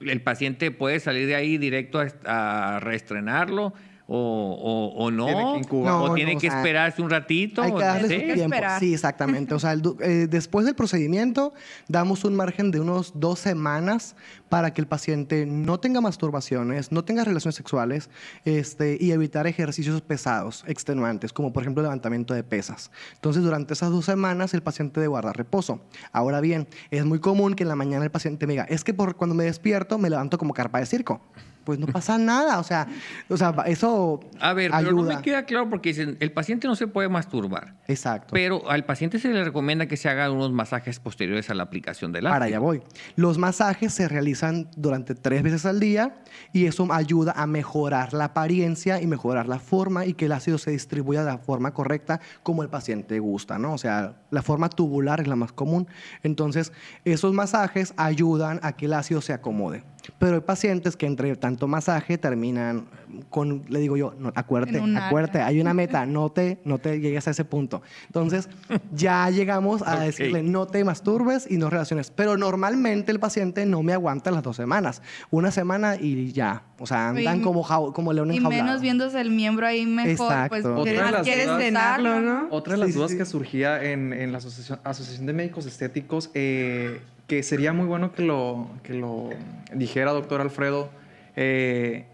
el 0.00 0.22
paciente 0.22 0.70
puede 0.70 0.98
salir 0.98 1.26
de 1.26 1.34
ahí 1.34 1.58
directo 1.58 2.00
a, 2.00 2.76
a 2.76 2.80
reestrenarlo 2.80 3.74
o, 4.12 4.92
o- 4.96 5.04
o 5.04 5.10
no. 5.12 5.26
Tiene 5.26 5.52
que 5.52 5.58
incubar. 5.60 5.92
o 5.94 6.08
No, 6.08 6.14
tiene 6.14 6.34
no, 6.34 6.40
que 6.40 6.48
o 6.48 6.50
sea, 6.50 6.58
esperarse 6.60 7.00
un 7.00 7.10
ratito. 7.10 7.62
Hay 7.62 7.72
que 7.72 7.78
darle 7.78 8.08
sé. 8.08 8.14
su 8.14 8.20
que 8.26 8.34
tiempo. 8.34 8.54
esperar. 8.54 8.80
Sí, 8.80 8.92
exactamente. 8.92 9.54
O 9.54 9.58
sea, 9.60 9.72
el 9.72 9.82
eh, 10.00 10.26
después 10.28 10.66
del 10.66 10.74
procedimiento, 10.74 11.54
damos 11.86 12.24
un 12.24 12.34
margen 12.34 12.70
de 12.72 12.80
unos 12.80 13.12
dos 13.14 13.38
semanas 13.38 14.16
para 14.48 14.74
que 14.74 14.80
el 14.80 14.88
paciente 14.88 15.46
no 15.46 15.78
tenga 15.78 16.00
masturbaciones, 16.00 16.90
no 16.90 17.04
tenga 17.04 17.22
relaciones 17.22 17.54
sexuales 17.54 18.10
este, 18.44 18.98
y 19.00 19.12
evitar 19.12 19.46
ejercicios 19.46 20.00
pesados, 20.02 20.64
extenuantes, 20.66 21.32
como 21.32 21.52
por 21.52 21.62
ejemplo 21.62 21.82
levantamiento 21.84 22.34
de 22.34 22.42
pesas. 22.42 22.90
Entonces, 23.14 23.44
durante 23.44 23.74
esas 23.74 23.90
dos 23.90 24.04
semanas, 24.06 24.52
el 24.54 24.62
paciente 24.62 24.98
debe 24.98 25.06
guardar 25.08 25.36
reposo. 25.36 25.80
Ahora 26.10 26.40
bien, 26.40 26.66
es 26.90 27.04
muy 27.04 27.20
común 27.20 27.54
que 27.54 27.62
en 27.62 27.68
la 27.68 27.76
mañana 27.76 28.04
el 28.04 28.10
paciente 28.10 28.46
me 28.48 28.54
diga, 28.54 28.64
es 28.64 28.82
que 28.82 28.92
por, 28.92 29.14
cuando 29.14 29.36
me 29.36 29.44
despierto 29.44 29.98
me 29.98 30.10
levanto 30.10 30.36
como 30.36 30.52
carpa 30.52 30.80
de 30.80 30.86
circo. 30.86 31.20
Pues 31.70 31.78
no 31.78 31.86
pasa 31.86 32.18
nada, 32.18 32.58
o 32.58 32.64
sea, 32.64 32.88
o 33.28 33.36
sea 33.36 33.54
eso 33.66 34.18
A 34.40 34.52
ver, 34.54 34.74
ayuda. 34.74 34.90
pero 34.90 34.96
no 34.96 35.02
me 35.04 35.22
queda 35.22 35.44
claro 35.44 35.70
porque 35.70 35.90
dicen, 35.90 36.16
el 36.18 36.32
paciente 36.32 36.66
no 36.66 36.74
se 36.74 36.88
puede 36.88 37.08
masturbar. 37.08 37.76
Exacto. 37.86 38.30
Pero 38.32 38.68
al 38.68 38.84
paciente 38.84 39.20
se 39.20 39.28
le 39.28 39.44
recomienda 39.44 39.86
que 39.86 39.96
se 39.96 40.08
hagan 40.08 40.32
unos 40.32 40.50
masajes 40.50 40.98
posteriores 40.98 41.48
a 41.48 41.54
la 41.54 41.62
aplicación 41.62 42.10
del 42.10 42.26
ácido. 42.26 42.34
Para 42.34 42.46
allá 42.46 42.58
voy. 42.58 42.82
Los 43.14 43.38
masajes 43.38 43.94
se 43.94 44.08
realizan 44.08 44.68
durante 44.76 45.14
tres 45.14 45.44
veces 45.44 45.64
al 45.64 45.78
día 45.78 46.16
y 46.52 46.66
eso 46.66 46.88
ayuda 46.90 47.34
a 47.36 47.46
mejorar 47.46 48.14
la 48.14 48.24
apariencia 48.24 49.00
y 49.00 49.06
mejorar 49.06 49.46
la 49.46 49.60
forma 49.60 50.06
y 50.06 50.14
que 50.14 50.24
el 50.24 50.32
ácido 50.32 50.58
se 50.58 50.72
distribuya 50.72 51.20
de 51.20 51.30
la 51.30 51.38
forma 51.38 51.72
correcta 51.72 52.20
como 52.42 52.64
el 52.64 52.68
paciente 52.68 53.20
gusta, 53.20 53.60
¿no? 53.60 53.74
O 53.74 53.78
sea, 53.78 54.16
la 54.32 54.42
forma 54.42 54.70
tubular 54.70 55.20
es 55.20 55.28
la 55.28 55.36
más 55.36 55.52
común. 55.52 55.86
Entonces, 56.24 56.72
esos 57.04 57.32
masajes 57.32 57.94
ayudan 57.96 58.58
a 58.64 58.72
que 58.72 58.86
el 58.86 58.94
ácido 58.94 59.20
se 59.20 59.32
acomode. 59.32 59.84
Pero 60.18 60.34
hay 60.36 60.40
pacientes 60.40 60.96
que 60.96 61.06
entre 61.06 61.34
tanto 61.36 61.66
masaje 61.68 62.18
terminan 62.18 62.86
con, 63.28 63.64
le 63.68 63.80
digo 63.80 63.96
yo, 63.96 64.14
no, 64.18 64.32
acuérdate, 64.34 64.80
acuérdate, 64.96 65.40
hay 65.42 65.60
una 65.60 65.74
meta, 65.74 66.06
no 66.06 66.30
te, 66.30 66.60
no 66.64 66.78
te 66.78 67.00
llegues 67.00 67.26
a 67.28 67.32
ese 67.32 67.44
punto. 67.44 67.82
Entonces, 68.06 68.48
ya 68.94 69.28
llegamos 69.30 69.82
a 69.82 69.94
Ok. 69.96 70.00
decirle, 70.02 70.42
no 70.42 70.66
te 70.66 70.84
masturbes 70.84 71.46
y 71.50 71.56
no 71.56 71.70
relaciones. 71.70 72.10
Pero 72.10 72.36
normalmente 72.36 73.12
el 73.12 73.20
paciente 73.20 73.66
no 73.66 73.82
me 73.82 73.92
aguanta 73.92 74.30
las 74.30 74.42
dos 74.42 74.56
semanas. 74.56 75.02
Una 75.30 75.50
semana 75.50 75.96
y 75.96 76.32
ya. 76.32 76.62
O 76.78 76.86
sea, 76.86 77.08
andan 77.10 77.40
Y- 77.40 77.42
como, 77.42 77.62
jau- 77.64 77.92
como 77.92 78.12
león 78.12 78.32
Y 78.32 78.36
enjaulado. 78.38 78.64
menos 78.64 78.80
viéndose 78.80 79.20
el 79.20 79.30
miembro 79.30 79.66
ahí 79.66 79.84
mejor, 79.86 80.48
pues 80.48 80.64
Exacto. 80.64 80.76
Otra 80.80 80.92
de 80.92 80.98
más 81.02 81.12
las 81.12 81.22
quieres 81.22 81.46
dudas- 81.46 81.60
Llenarlo, 81.60 82.20
¿no? 82.20 82.46
Otra 82.50 82.74
de 82.74 82.78
las 82.80 82.88
sí, 82.90 82.94
dudas 82.94 83.10
sí. 83.10 83.18
que 83.18 83.24
surgía 83.26 83.82
en, 83.84 84.12
en 84.12 84.32
la 84.32 84.38
asociación, 84.38 84.78
Asociación 84.84 85.26
de 85.26 85.32
Médicos 85.32 85.66
Estéticos, 85.66 86.30
eh, 86.34 87.00
que 87.30 87.44
sería 87.44 87.72
muy 87.72 87.86
bueno 87.86 88.10
que 88.10 88.22
lo, 88.24 88.68
que 88.82 88.92
lo 88.92 89.28
dijera 89.72 90.10
doctor 90.10 90.40
Alfredo, 90.40 90.90
eh, 91.36 92.06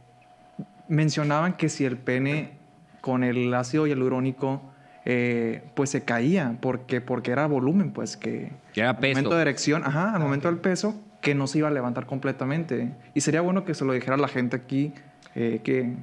mencionaban 0.89 1.55
que 1.55 1.71
si 1.71 1.87
el 1.87 1.97
pene 1.97 2.51
con 3.01 3.25
el 3.25 3.55
ácido 3.55 3.87
hialurónico 3.87 4.61
eh, 5.07 5.63
pues 5.75 5.89
se 5.89 6.05
caía, 6.05 6.59
porque, 6.61 7.01
porque 7.01 7.31
era 7.31 7.47
volumen, 7.47 7.93
pues 7.93 8.19
que 8.19 8.53
Que 8.75 8.83
era 8.83 8.91
al 8.91 8.99
peso. 8.99 9.15
momento 9.15 9.37
de 9.37 9.41
erección, 9.41 9.85
ajá, 9.87 10.15
al 10.15 10.21
momento 10.21 10.49
del 10.49 10.59
peso, 10.59 10.95
que 11.23 11.35
no 11.35 11.47
se 11.47 11.59
iba 11.61 11.69
a 11.69 11.71
levantar 11.71 12.05
completamente. 12.05 12.93
Y 13.15 13.23
sería 13.23 13.41
bueno 13.41 13.65
que 13.65 13.73
se 13.73 13.87
lo 13.87 13.95
dijera 13.95 14.17
a 14.17 14.19
la 14.19 14.29
gente 14.29 14.55
aquí, 14.55 14.93
eh, 15.35 15.63
que 15.65 15.95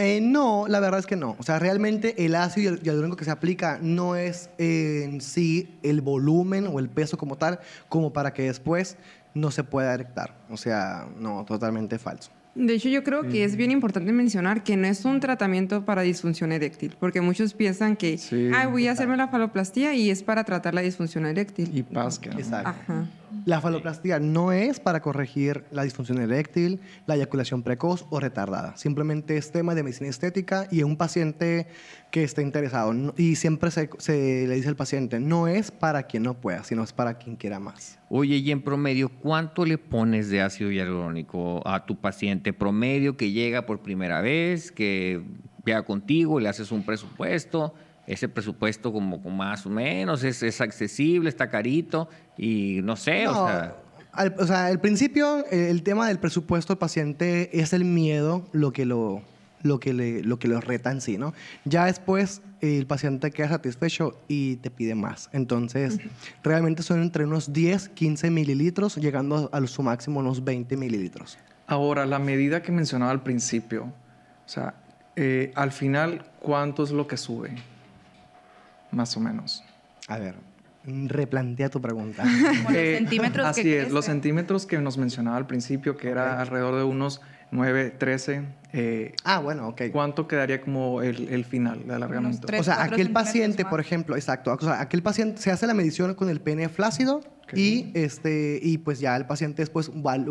Eh, 0.00 0.20
no, 0.22 0.64
la 0.66 0.80
verdad 0.80 0.98
es 0.98 1.06
que 1.06 1.14
no. 1.16 1.36
O 1.38 1.42
sea, 1.42 1.58
realmente 1.58 2.24
el 2.24 2.34
ácido 2.34 2.72
hial- 2.74 2.80
hialurónico 2.82 3.16
que 3.16 3.24
se 3.26 3.30
aplica 3.30 3.78
no 3.82 4.16
es 4.16 4.48
eh, 4.58 5.02
en 5.04 5.20
sí 5.20 5.78
el 5.82 6.00
volumen 6.00 6.66
o 6.66 6.78
el 6.78 6.88
peso 6.88 7.18
como 7.18 7.36
tal, 7.36 7.60
como 7.90 8.12
para 8.12 8.32
que 8.32 8.44
después 8.44 8.96
no 9.34 9.50
se 9.50 9.62
pueda 9.62 9.92
erectar. 9.92 10.34
O 10.48 10.56
sea, 10.56 11.06
no, 11.18 11.44
totalmente 11.44 11.98
falso. 11.98 12.30
De 12.54 12.74
hecho, 12.74 12.88
yo 12.88 13.04
creo 13.04 13.28
que 13.28 13.44
es 13.44 13.54
bien 13.54 13.70
importante 13.70 14.10
mencionar 14.10 14.64
que 14.64 14.76
no 14.76 14.88
es 14.88 15.04
un 15.04 15.20
tratamiento 15.20 15.84
para 15.84 16.02
disfunción 16.02 16.50
eréctil, 16.50 16.96
porque 16.98 17.20
muchos 17.20 17.54
piensan 17.54 17.94
que, 17.96 18.18
Sí, 18.18 18.50
ah, 18.52 18.66
voy 18.66 18.88
a 18.88 18.92
hacerme 18.92 19.16
la 19.16 19.28
faloplastía 19.28 19.94
y 19.94 20.10
es 20.10 20.24
para 20.24 20.42
tratar 20.44 20.74
la 20.74 20.80
disfunción 20.80 21.26
eréctil. 21.26 21.70
y 21.76 21.84
no. 21.92 22.00
Exacto. 22.02 22.68
Ajá. 22.70 23.06
La 23.46 23.60
faloplastia 23.60 24.18
no 24.18 24.52
es 24.52 24.80
para 24.80 25.00
corregir 25.00 25.64
la 25.70 25.82
disfunción 25.82 26.20
eréctil, 26.20 26.80
la 27.06 27.16
eyaculación 27.16 27.62
precoz 27.62 28.06
o 28.10 28.20
retardada. 28.20 28.76
Simplemente 28.76 29.36
es 29.36 29.52
tema 29.52 29.74
de 29.74 29.82
medicina 29.82 30.10
estética 30.10 30.66
y 30.70 30.82
un 30.82 30.96
paciente 30.96 31.66
que 32.10 32.24
esté 32.24 32.42
interesado. 32.42 32.94
Y 33.16 33.36
siempre 33.36 33.70
se, 33.70 33.90
se 33.98 34.46
le 34.46 34.54
dice 34.54 34.68
al 34.68 34.76
paciente, 34.76 35.20
no 35.20 35.48
es 35.48 35.70
para 35.70 36.04
quien 36.04 36.24
no 36.24 36.34
pueda, 36.34 36.64
sino 36.64 36.82
es 36.82 36.92
para 36.92 37.18
quien 37.18 37.36
quiera 37.36 37.58
más. 37.58 37.98
Oye, 38.08 38.36
y 38.36 38.50
en 38.50 38.62
promedio, 38.62 39.08
¿cuánto 39.08 39.64
le 39.64 39.78
pones 39.78 40.30
de 40.30 40.42
ácido 40.42 40.70
hialurónico 40.70 41.66
a 41.66 41.86
tu 41.86 42.00
paciente 42.00 42.52
promedio 42.52 43.16
que 43.16 43.30
llega 43.30 43.66
por 43.66 43.80
primera 43.80 44.20
vez, 44.20 44.72
que 44.72 45.22
llega 45.64 45.84
contigo, 45.84 46.40
le 46.40 46.48
haces 46.48 46.72
un 46.72 46.82
presupuesto? 46.82 47.74
Ese 48.06 48.28
presupuesto 48.28 48.92
como, 48.92 49.22
como 49.22 49.36
más 49.36 49.66
o 49.66 49.70
menos 49.70 50.24
es, 50.24 50.42
es 50.42 50.60
accesible, 50.60 51.28
está 51.28 51.48
carito 51.48 52.08
y 52.36 52.80
no 52.82 52.96
sé, 52.96 53.28
o 53.28 53.32
No, 53.32 53.46
sea... 53.46 53.76
al, 54.12 54.34
o 54.38 54.46
sea, 54.46 54.66
al 54.66 54.80
principio 54.80 55.44
eh, 55.50 55.70
el 55.70 55.82
tema 55.82 56.08
del 56.08 56.18
presupuesto 56.18 56.72
del 56.72 56.78
paciente 56.78 57.60
es 57.60 57.72
el 57.72 57.84
miedo 57.84 58.48
lo 58.52 58.72
que 58.72 58.84
lo, 58.84 59.22
lo 59.62 59.78
que 59.80 59.92
le, 59.92 60.22
lo 60.22 60.38
que 60.38 60.48
lo 60.48 60.60
reta 60.60 60.90
en 60.90 61.00
sí, 61.00 61.18
¿no? 61.18 61.34
Ya 61.64 61.84
después 61.86 62.42
eh, 62.60 62.78
el 62.78 62.86
paciente 62.86 63.30
queda 63.30 63.48
satisfecho 63.48 64.18
y 64.28 64.56
te 64.56 64.70
pide 64.70 64.94
más. 64.94 65.28
Entonces, 65.32 65.98
realmente 66.42 66.82
son 66.82 67.02
entre 67.02 67.24
unos 67.24 67.52
10, 67.52 67.90
15 67.90 68.30
mililitros, 68.30 68.96
llegando 68.96 69.50
a 69.52 69.66
su 69.66 69.82
máximo 69.82 70.20
unos 70.20 70.44
20 70.44 70.76
mililitros. 70.76 71.38
Ahora, 71.66 72.06
la 72.06 72.18
medida 72.18 72.62
que 72.62 72.72
mencionaba 72.72 73.12
al 73.12 73.22
principio, 73.22 73.84
o 73.84 74.48
sea, 74.48 74.74
eh, 75.16 75.52
al 75.54 75.72
final, 75.72 76.24
¿cuánto 76.40 76.82
es 76.82 76.90
lo 76.90 77.06
que 77.06 77.16
sube? 77.16 77.54
Más 78.92 79.16
o 79.16 79.20
menos. 79.20 79.64
A 80.08 80.18
ver, 80.18 80.34
Replantea 80.84 81.68
tu 81.68 81.80
pregunta. 81.80 82.24
Los 82.64 82.74
Eh, 82.74 82.96
centímetros 82.96 83.44
que 83.54 83.60
Así 83.60 83.74
es, 83.74 83.90
los 83.92 84.06
centímetros 84.06 84.64
que 84.64 84.78
nos 84.78 84.96
mencionaba 84.96 85.36
al 85.36 85.46
principio, 85.46 85.96
que 85.96 86.08
era 86.08 86.40
alrededor 86.40 86.76
de 86.76 86.84
unos 86.84 87.20
9, 87.50 87.90
13. 87.90 88.44
eh, 88.72 89.12
ah, 89.24 89.40
bueno, 89.40 89.68
ok. 89.68 89.82
¿Cuánto 89.92 90.26
quedaría 90.26 90.62
como 90.62 91.02
el, 91.02 91.28
el 91.28 91.44
final 91.44 91.86
de 91.86 91.94
alargamiento? 91.94 92.46
O 92.58 92.62
sea, 92.62 92.82
aquel 92.82 93.10
paciente, 93.12 93.64
más. 93.64 93.70
por 93.70 93.80
ejemplo, 93.80 94.16
exacto, 94.16 94.54
o 94.54 94.58
sea, 94.64 94.80
aquel 94.80 95.02
paciente 95.02 95.40
se 95.42 95.50
hace 95.50 95.66
la 95.66 95.74
medición 95.74 96.14
con 96.14 96.30
el 96.30 96.40
pene 96.40 96.68
flácido 96.70 97.20
y 97.58 97.90
este 97.94 98.58
y 98.62 98.78
pues 98.78 99.00
ya 99.00 99.16
el 99.16 99.26
paciente 99.26 99.62
después 99.62 99.90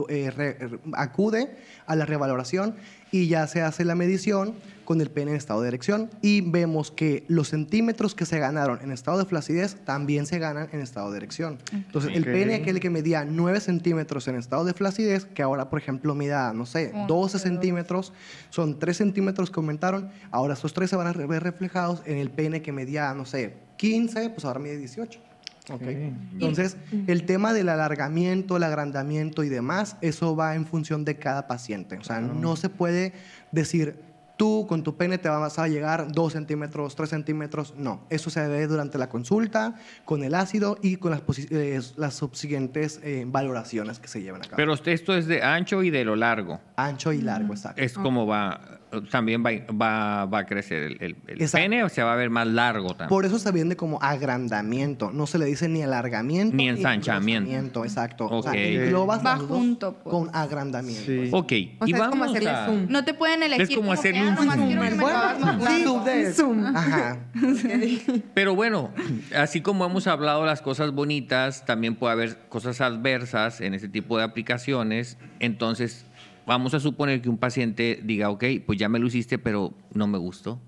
eh, 0.10 0.32
re- 0.32 0.54
re- 0.54 0.80
acude 0.94 1.56
a 1.86 1.96
la 1.96 2.06
revaloración 2.06 2.76
y 3.12 3.28
ya 3.28 3.48
se 3.48 3.62
hace 3.62 3.84
la 3.86 3.96
medición 3.96 4.54
con 4.86 5.02
el 5.02 5.10
pene 5.12 5.32
en 5.32 5.38
estado 5.38 5.62
de 5.62 5.68
erección 5.68 6.10
y 6.22 6.42
vemos 6.42 6.92
que 6.92 7.24
los 7.28 7.50
centímetros 7.50 8.14
que 8.16 8.26
se 8.26 8.40
ganaron 8.40 8.80
en 8.82 8.92
estado 8.92 9.18
de 9.20 9.26
flacidez 9.26 9.76
también 9.86 10.26
se 10.26 10.40
ganan 10.40 10.68
en 10.72 10.80
estado 10.82 11.12
de 11.12 11.18
erección. 11.18 11.58
Entonces, 11.72 12.12
el 12.16 12.24
Ok. 12.24 12.30
pene 12.30 12.56
aquel 12.56 12.80
que 12.80 12.90
medía 12.90 13.24
9 13.26 13.60
centímetros 13.60 14.28
en 14.28 14.36
estado 14.36 14.66
de 14.66 14.74
flacidez, 14.74 15.26
que 15.26 15.42
ahora, 15.44 15.70
por 15.70 15.80
ejemplo, 15.80 16.16
mida, 16.16 16.54
no 16.54 16.66
sé, 16.66 16.92
Once, 16.94 17.06
12 17.08 17.40
centímetros, 17.40 18.14
son 18.50 18.80
3 18.80 18.98
centímetros 18.98 19.52
que 19.52 19.60
aumentaron, 19.60 20.10
ahora 20.32 20.54
estos 20.56 20.74
3 20.74 20.90
se 20.90 20.96
van 20.96 21.08
a 21.08 21.14
ver 21.14 21.44
reflejados 21.44 22.02
en 22.06 22.18
el 22.18 22.30
pene 22.32 22.62
que 22.64 22.72
medía, 22.72 23.14
no 23.14 23.26
sé, 23.26 23.54
15, 23.78 24.30
pues 24.32 24.46
ahora 24.46 24.60
mide 24.60 24.78
18. 24.78 25.20
¿Ok? 25.70 25.82
Ok. 25.82 25.88
Entonces, 26.34 26.78
el 27.08 27.26
tema 27.26 27.54
del 27.54 27.70
alargamiento, 27.70 28.58
el 28.58 28.64
agrandamiento 28.64 29.44
y 29.44 29.50
demás, 29.50 29.98
eso 30.02 30.36
va 30.36 30.56
en 30.56 30.66
función 30.66 31.06
de 31.06 31.18
cada 31.18 31.48
paciente. 31.48 31.98
O 31.98 32.04
sea, 32.04 32.20
no 32.20 32.56
se 32.56 32.70
puede 32.70 33.14
decir, 33.52 33.96
tú 34.40 34.66
con 34.68 34.84
tu 34.84 34.96
pene 34.96 35.18
te 35.18 35.28
vas 35.28 35.60
a 35.60 35.68
llegar 35.68 36.14
2 36.14 36.34
centímetros, 36.34 36.96
3 36.96 37.10
centímetros. 37.10 37.76
No, 37.78 38.06
eso 38.10 38.30
se 38.30 38.48
ve 38.48 38.68
durante 38.68 38.98
la 38.98 39.10
consulta, 39.10 39.76
con 40.06 40.24
el 40.24 40.34
ácido 40.34 40.78
y 40.82 40.96
con 40.96 41.12
las, 41.12 41.22
eh, 41.52 41.80
las 41.98 42.14
subsiguientes 42.16 43.02
eh, 43.04 43.26
valoraciones 43.28 44.00
que 44.00 44.08
se 44.08 44.22
llevan 44.22 44.42
a 44.42 44.46
cabo. 44.46 44.56
Pero 44.56 44.74
esto 44.74 45.14
es 45.14 45.28
de 45.28 45.44
ancho 45.44 45.84
y 45.84 45.90
de 45.90 46.06
lo 46.06 46.16
largo. 46.16 46.62
Ancho 46.78 47.12
y 47.12 47.22
largo, 47.22 47.54
exacto. 47.54 47.82
Es 47.82 47.94
como 47.94 48.26
va, 48.26 48.79
también 49.12 49.44
va, 49.46 49.52
va, 49.74 50.26
va 50.26 50.40
a 50.40 50.46
crecer 50.46 50.84
el, 50.84 50.98
el- 51.00 51.16
el 51.40 51.50
pene 51.50 51.84
o 51.84 51.90
se 51.90 52.02
va 52.04 52.14
a 52.14 52.16
ver 52.16 52.30
más 52.30 52.48
largo 52.48 52.90
también. 52.90 53.10
Por 53.10 53.26
eso 53.26 53.38
se 53.40 53.52
vende 53.52 53.76
como 53.76 54.00
agrandamiento. 54.02 55.12
No 55.12 55.28
se 55.28 55.38
le 55.38 55.46
dice 55.46 55.68
ni 55.70 55.82
alargamiento 55.84 56.56
Ni 56.56 56.68
ensanchamiento. 56.70 57.84
Exacto. 57.84 58.28
O 58.28 58.42
sea, 58.42 58.52
Ok. 58.52 58.58
englobas 58.58 59.26
Va 59.26 59.38
junto, 59.38 59.94
pues. 60.02 60.12
con 60.14 60.30
agrandamiento. 60.36 61.04
Sí. 61.06 61.30
ok, 61.32 61.52
O 61.80 61.88
y 61.88 61.92
sea, 61.92 62.00
es 62.04 62.08
como 62.10 62.22
vamos 62.22 62.30
hacerle 62.30 62.50
a... 62.50 62.66
zoom. 62.66 62.86
No 62.90 63.06
te 63.06 63.14
pueden 63.14 63.44
elegir. 63.44 63.64
Es 63.70 63.76
como 63.76 63.92
hacerle 63.92 64.20
"Ah, 64.22 64.38
un 64.40 64.50
zoom". 64.52 64.98
lo 65.00 65.08
hagas 65.08 65.40
más 65.40 65.56
sí, 65.74 65.84
largo". 65.84 66.04
de- 66.06 66.34
Zoom. 66.34 66.66
Ajá. 66.76 67.18
Pero 68.34 68.56
bueno, 68.56 68.92
así 69.36 69.62
como 69.62 69.86
hemos 69.86 70.08
hablado 70.08 70.42
de 70.42 70.48
las 70.48 70.62
cosas 70.62 70.92
bonitas, 70.92 71.66
también 71.66 71.96
puede 71.96 72.14
haber 72.14 72.38
cosas 72.50 72.82
adversas 72.82 73.62
en 73.62 73.74
ese 73.74 73.88
tipo 73.88 74.18
de 74.18 74.24
aplicaciones. 74.24 75.18
Entonces, 75.40 76.06
vamos 76.50 76.74
a 76.74 76.80
suponer 76.80 77.22
que 77.22 77.30
un 77.30 77.38
paciente 77.38 78.00
diga, 78.04 78.32
ok, 78.32 78.44
pues 78.66 78.80
ya 78.80 78.90
me 78.90 78.98
lo 78.98 79.06
hiciste, 79.06 79.38
pero 79.38 79.72
no 79.94 80.08
me 80.08 80.18
gustó. 80.18 80.60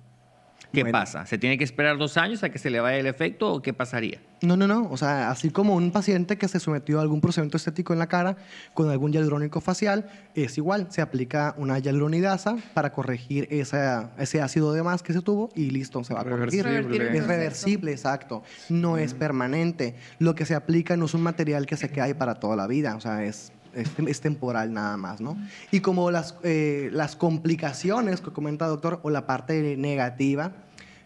¿Qué 0.72 0.84
Bueno. 0.84 1.00
pasa? 1.00 1.26
¿Se 1.26 1.38
tiene 1.38 1.58
que 1.58 1.66
esperar 1.66 1.98
dos 1.98 2.16
años 2.16 2.44
a 2.44 2.50
que 2.50 2.58
se 2.60 2.70
le 2.70 2.80
vaya 2.80 2.98
el 2.98 3.06
efecto 3.08 3.52
o 3.52 3.62
qué 3.62 3.74
pasaría? 3.74 4.22
No, 4.42 4.56
no, 4.56 4.68
no. 4.68 4.88
O 4.90 4.96
sea, 4.96 5.30
así 5.30 5.50
como 5.50 5.76
un 5.76 5.92
paciente 5.92 6.38
que 6.38 6.48
se 6.48 6.60
sometió 6.62 7.00
a 7.00 7.02
algún 7.02 7.20
procedimiento 7.20 7.58
estético 7.58 7.92
en 7.94 8.00
la 8.00 8.08
cara 8.08 8.38
con 8.74 8.90
algún 8.90 9.12
hialurónico 9.12 9.60
facial, 9.60 10.10
es 10.34 10.58
igual. 10.58 10.88
Se 10.90 11.02
aplica 11.02 11.56
una 11.58 11.78
hialuronidasa 11.80 12.56
para 12.74 12.94
corregir 12.94 13.48
esa, 13.52 14.12
ese 14.18 14.40
ácido 14.42 14.72
de 14.72 14.82
más 14.84 15.04
que 15.04 15.12
se 15.12 15.22
tuvo 15.22 15.50
y 15.56 15.72
listo, 15.72 16.04
se 16.06 16.14
va 16.14 16.22
a 16.22 16.24
corregir. 16.24 16.64
Reversible. 16.64 17.18
Es 17.18 17.28
reversible, 17.28 17.92
exacto. 17.92 18.44
No 18.70 18.98
es 18.98 19.14
permanente. 19.14 19.96
Lo 20.20 20.36
que 20.36 20.46
se 20.46 20.56
aplica 20.56 20.96
no 20.96 21.06
es 21.06 21.14
un 21.16 21.22
material 21.24 21.66
que 21.66 21.76
se 21.76 21.90
queda 21.90 22.06
ahí 22.06 22.14
para 22.14 22.36
toda 22.36 22.56
la 22.56 22.68
vida. 22.68 22.96
O 22.96 23.02
sea, 23.02 23.26
es, 23.26 23.52
es, 23.76 23.90
es 24.08 24.22
temporal 24.22 24.74
nada 24.74 24.98
más, 24.98 25.22
¿no? 25.22 25.38
Y 25.72 25.80
como 25.82 26.12
las, 26.12 26.36
eh, 26.44 26.90
las 26.92 27.16
complicaciones 27.16 28.22
que 28.22 28.32
comenta 28.32 28.66
el 28.66 28.72
doctor 28.72 29.00
o 29.04 29.10
la 29.10 29.26
parte 29.26 29.76
negativa, 29.78 30.52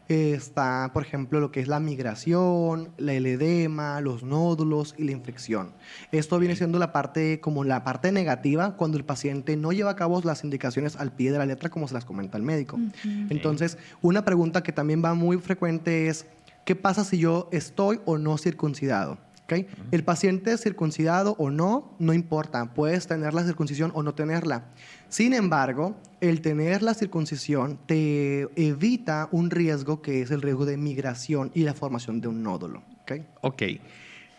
eh, 0.07 0.33
está, 0.35 0.91
por 0.93 1.01
ejemplo, 1.01 1.39
lo 1.39 1.51
que 1.51 1.59
es 1.61 1.67
la 1.67 1.79
migración, 1.79 2.89
la- 2.97 3.13
el 3.13 3.25
edema, 3.25 3.99
los 4.01 4.21
nódulos 4.21 4.93
y 4.99 5.03
la 5.03 5.11
infección. 5.13 5.71
Esto 6.11 6.37
viene 6.37 6.55
siendo 6.55 6.77
la 6.77 6.91
parte, 6.91 7.39
como 7.39 7.63
la 7.63 7.83
parte 7.83 8.11
negativa 8.11 8.75
cuando 8.77 8.97
el 8.97 9.03
paciente 9.03 9.57
no 9.57 9.71
lleva 9.71 9.89
a 9.91 9.95
cabo 9.95 10.21
las 10.23 10.43
indicaciones 10.43 10.95
al 10.95 11.11
pie 11.11 11.31
de 11.31 11.39
la 11.39 11.47
letra 11.47 11.69
como 11.69 11.87
se 11.87 11.95
las 11.95 12.05
comenta 12.05 12.37
el 12.37 12.43
médico. 12.43 12.77
Entonces, 13.31 13.79
una 14.03 14.23
pregunta 14.23 14.61
que 14.61 14.71
también 14.71 15.03
va 15.03 15.15
muy 15.15 15.37
frecuente 15.37 16.07
es, 16.07 16.27
¿qué 16.65 16.75
pasa 16.75 17.03
si 17.03 17.17
yo 17.17 17.49
estoy 17.51 17.99
o 18.05 18.19
no 18.19 18.37
circuncidado? 18.37 19.17
El 19.91 20.03
paciente 20.03 20.57
circuncidado 20.57 21.35
o 21.37 21.49
no, 21.49 21.95
no 21.99 22.13
importa, 22.13 22.73
puedes 22.73 23.07
tener 23.07 23.33
la 23.33 23.43
circuncisión 23.43 23.91
o 23.93 24.01
no 24.01 24.15
tenerla. 24.15 24.65
Sin 25.07 25.33
embargo, 25.33 25.95
el 26.19 26.41
tener 26.41 26.81
la 26.81 26.93
circuncisión 26.93 27.77
te 27.85 28.47
evita 28.55 29.29
un 29.31 29.51
riesgo 29.51 30.01
que 30.01 30.21
es 30.21 30.31
el 30.31 30.41
riesgo 30.41 30.65
de 30.65 30.77
migración 30.77 31.51
y 31.53 31.63
la 31.63 31.73
formación 31.73 32.21
de 32.21 32.27
un 32.27 32.41
nódulo. 32.41 32.81
¿ok? 33.01 33.11
Ok. 33.41 33.63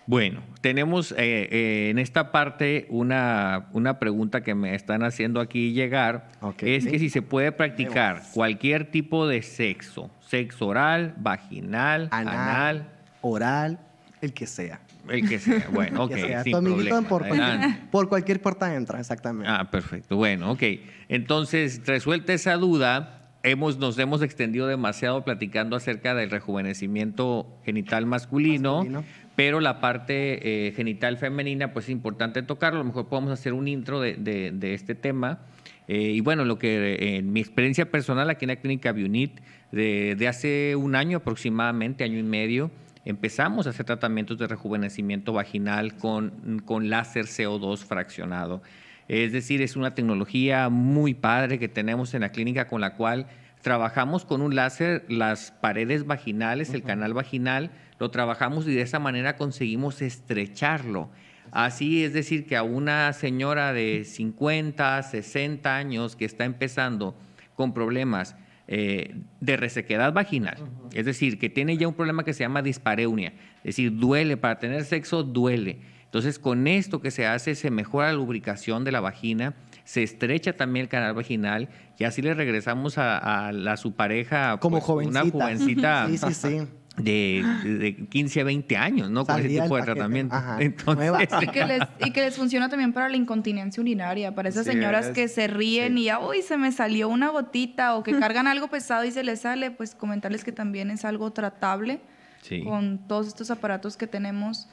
Bueno, 0.09 0.41
tenemos 0.61 1.11
eh, 1.13 1.49
eh, 1.51 1.91
en 1.91 1.99
esta 1.99 2.31
parte 2.31 2.87
una, 2.91 3.67
una 3.73 3.99
pregunta 3.99 4.43
que 4.43 4.55
me 4.55 4.75
están 4.75 5.03
haciendo 5.03 5.41
aquí 5.41 5.73
llegar. 5.73 6.29
Es 6.61 6.87
que 6.87 6.99
si 7.01 7.11
se 7.11 7.23
puede 7.23 7.51
practicar 7.51 8.23
cualquier 8.33 8.91
tipo 8.91 9.27
de 9.27 9.43
sexo, 9.43 10.11
sexo 10.21 10.69
oral, 10.69 11.15
vaginal, 11.19 12.09
anal, 12.13 12.39
Anal, 12.39 12.89
oral, 13.21 13.81
el 14.21 14.33
que 14.33 14.47
sea. 14.47 14.81
El 15.11 15.29
que 15.29 15.39
sea. 15.39 15.67
Bueno, 15.73 16.05
ok, 16.05 16.15
Que 16.15 16.21
sea. 16.27 16.43
sin 16.43 16.53
Tu 16.53 16.59
amiguito 16.59 17.03
por, 17.03 17.27
cualquier, 17.27 17.91
por 17.91 18.09
cualquier 18.09 18.41
puerta 18.43 18.75
entra, 18.75 18.99
exactamente. 19.01 19.51
Ah, 19.51 19.71
perfecto. 19.71 20.17
Bueno, 20.17 20.53
ok. 20.53 20.63
Entonces, 21.09 21.83
resuelta 21.87 22.33
esa 22.33 22.55
duda, 22.57 23.31
hemos, 23.43 23.79
nos 23.79 23.99
hemos 23.99 24.23
extendido 24.23 24.67
demasiado 24.67 25.25
platicando 25.25 25.77
acerca 25.77 26.15
del 26.15 26.31
rejuvenecimiento 26.31 27.59
genital 27.65 28.07
masculino, 28.07 28.77
Masculino. 28.79 29.05
pero 29.37 29.61
la 29.61 29.81
parte 29.81 30.67
eh, 30.69 30.73
genital 30.73 31.17
femenina, 31.19 31.73
pues 31.73 31.87
es 31.87 31.91
importante 31.91 32.43
tocarlo. 32.43 32.81
A 32.81 32.83
lo 32.83 32.89
mejor 32.89 33.09
podemos 33.09 33.31
hacer 33.33 33.53
un 33.53 33.69
intro 33.69 34.01
de, 34.01 34.15
de- 34.15 34.51
de 34.53 34.75
este 34.75 34.95
tema. 34.95 35.41
Eh, 35.89 36.11
y 36.15 36.21
bueno, 36.21 36.45
lo 36.45 36.59
que 36.59 36.95
eh, 36.95 37.17
en 37.17 37.33
mi 37.33 37.39
experiencia 37.41 37.91
personal 37.91 38.29
aquí 38.29 38.45
en 38.45 38.49
la 38.49 38.57
clínica 38.57 38.91
Bionit, 38.93 39.39
de, 39.71 40.17
de 40.19 40.29
hace 40.29 40.75
un 40.77 40.97
año 40.97 41.19
aproximadamente, 41.19 42.03
año 42.03 42.19
y 42.19 42.23
medio, 42.25 42.71
empezamos 43.07 43.67
a 43.67 43.71
hacer 43.71 43.87
tratamientos 43.87 44.37
de 44.37 44.49
rejuvenecimiento 44.49 45.33
vaginal 45.33 45.97
con, 45.97 46.61
con 46.65 46.91
láser 46.91 47.27
CO2 47.27 47.79
fraccionado. 47.79 48.63
Es 49.09 49.33
decir, 49.33 49.63
es 49.63 49.77
una 49.77 49.95
tecnología 49.95 50.69
muy 50.69 51.15
padre 51.15 51.61
que 51.61 51.69
tenemos 51.69 52.13
en 52.15 52.23
la 52.23 52.33
clínica 52.33 52.67
con 52.67 52.81
la 52.81 52.95
cual 52.95 53.29
trabajamos 53.63 54.25
con 54.25 54.43
un 54.43 54.57
láser 54.57 55.05
las 55.09 55.53
paredes 55.53 56.05
vaginales, 56.05 56.75
el 56.75 56.83
canal 56.83 57.15
vaginal, 57.15 57.71
lo 58.01 58.11
trabajamos 58.11 58.67
y 58.67 58.75
de 58.75 58.83
esa 58.83 58.99
manera 58.99 59.37
conseguimos 59.37 60.03
estrecharlo. 60.03 61.09
Así 61.53 62.05
es 62.05 62.13
decir, 62.13 62.47
que 62.47 62.57
a 62.57 62.65
una 62.65 63.13
señora 63.13 63.73
de 63.73 64.05
50, 64.05 65.01
60 65.01 65.77
años 65.77 66.17
que 66.17 66.25
está 66.25 66.45
empezando 66.45 67.17
con 67.55 67.73
problemas 67.73 68.37
eh, 68.69 69.15
de 69.41 69.57
resequedad 69.57 70.13
vaginal, 70.13 70.57
es 70.93 71.07
decir, 71.07 71.39
que 71.39 71.49
tiene 71.49 71.77
ya 71.77 71.87
un 71.89 71.95
problema 71.95 72.25
que 72.25 72.33
se 72.33 72.41
llama 72.45 72.63
dispareunia, 72.63 73.33
es 73.59 73.77
decir, 73.77 73.97
duele, 73.97 74.37
para 74.37 74.59
tener 74.59 74.85
sexo 74.85 75.23
duele. 75.23 75.81
Entonces, 76.05 76.39
con 76.39 76.67
esto 76.67 77.01
que 77.01 77.11
se 77.11 77.27
hace, 77.27 77.55
se 77.55 77.71
mejora 77.71 78.07
la 78.09 78.15
lubricación 78.15 78.85
de 78.85 78.93
la 78.93 79.01
vagina, 79.01 79.55
se 79.85 80.03
estrecha 80.03 80.55
también 80.55 80.85
el 80.85 80.89
canal 80.89 81.15
vaginal 81.15 81.69
y 81.99 82.05
así 82.05 82.23
le 82.23 82.33
regresamos 82.35 82.97
a, 82.99 83.49
a 83.49 83.53
la, 83.53 83.77
su 83.77 83.95
pareja 83.95 84.57
Como 84.59 84.79
pues, 84.79 84.85
jovencita. 84.85 85.23
una 85.23 85.31
jovencita 85.31 86.07
Sí, 86.11 86.19
sí, 86.19 86.35
sí. 86.35 86.59
De, 86.97 87.45
de 87.65 88.07
15 88.09 88.41
a 88.41 88.45
20 88.45 88.77
años, 88.77 89.11
¿no? 89.11 89.25
Con 89.27 89.39
ese 89.39 89.61
tipo 89.61 89.77
de 89.77 89.83
tratamiento. 89.83 90.35
Ajá. 90.35 90.57
Entonces. 90.61 91.13
Y 91.43 91.47
que, 91.49 91.67
les, 91.67 91.83
y 92.05 92.11
que 92.13 92.21
les 92.23 92.37
funciona 92.37 92.69
también 92.69 92.93
para 92.93 93.09
la 93.09 93.17
incontinencia 93.17 93.81
urinaria, 93.81 94.35
para 94.35 94.49
esas 94.49 94.65
señoras 94.67 95.07
es. 95.09 95.13
que 95.13 95.29
se 95.29 95.47
ríen 95.47 95.99
y 95.99 96.05
ya, 96.05 96.19
uy, 96.19 96.43
se 96.43 96.57
me 96.57 96.73
salió 96.73 97.09
una 97.09 97.29
gotita 97.29 97.95
o 97.97 98.03
que 98.03 98.13
cargan 98.19 98.47
algo 98.47 98.69
pesado 98.69 99.05
y 99.05 99.11
se 99.11 99.23
les 99.25 99.41
sale, 99.41 99.71
pues 99.71 99.95
comentarles 99.95 100.43
que 100.45 100.53
también 100.53 100.91
es 100.91 101.05
algo 101.05 101.33
tratable 101.33 102.01
Sí. 102.43 102.63
con 102.63 102.99
todos 103.09 103.27
estos 103.27 103.51
aparatos 103.51 103.97
que 103.97 104.07
tenemos. 104.07 104.69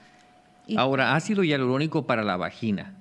Y 0.67 0.77
Ahora, 0.77 1.15
ácido 1.15 1.43
hialurónico 1.43 2.05
para 2.05 2.23
la 2.23 2.37
vagina. 2.37 2.93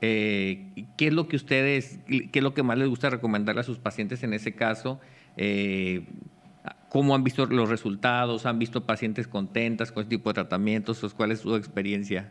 Eh, 0.00 0.66
¿Qué 0.96 1.08
es 1.08 1.12
lo 1.12 1.28
que 1.28 1.36
ustedes, 1.36 2.00
qué 2.06 2.30
es 2.32 2.42
lo 2.42 2.52
que 2.52 2.62
más 2.62 2.78
les 2.78 2.88
gusta 2.88 3.10
recomendarle 3.10 3.60
a 3.60 3.64
sus 3.64 3.78
pacientes 3.78 4.22
en 4.24 4.32
ese 4.34 4.54
caso? 4.54 5.00
Eh, 5.36 6.04
¿Cómo 6.88 7.14
han 7.14 7.22
visto 7.24 7.46
los 7.46 7.68
resultados? 7.68 8.46
¿Han 8.46 8.58
visto 8.58 8.84
pacientes 8.84 9.28
contentas 9.28 9.92
con 9.92 10.02
este 10.02 10.16
tipo 10.16 10.30
de 10.30 10.34
tratamientos? 10.34 11.02
¿O 11.04 11.10
¿Cuál 11.14 11.32
es 11.32 11.40
su 11.40 11.54
experiencia 11.54 12.30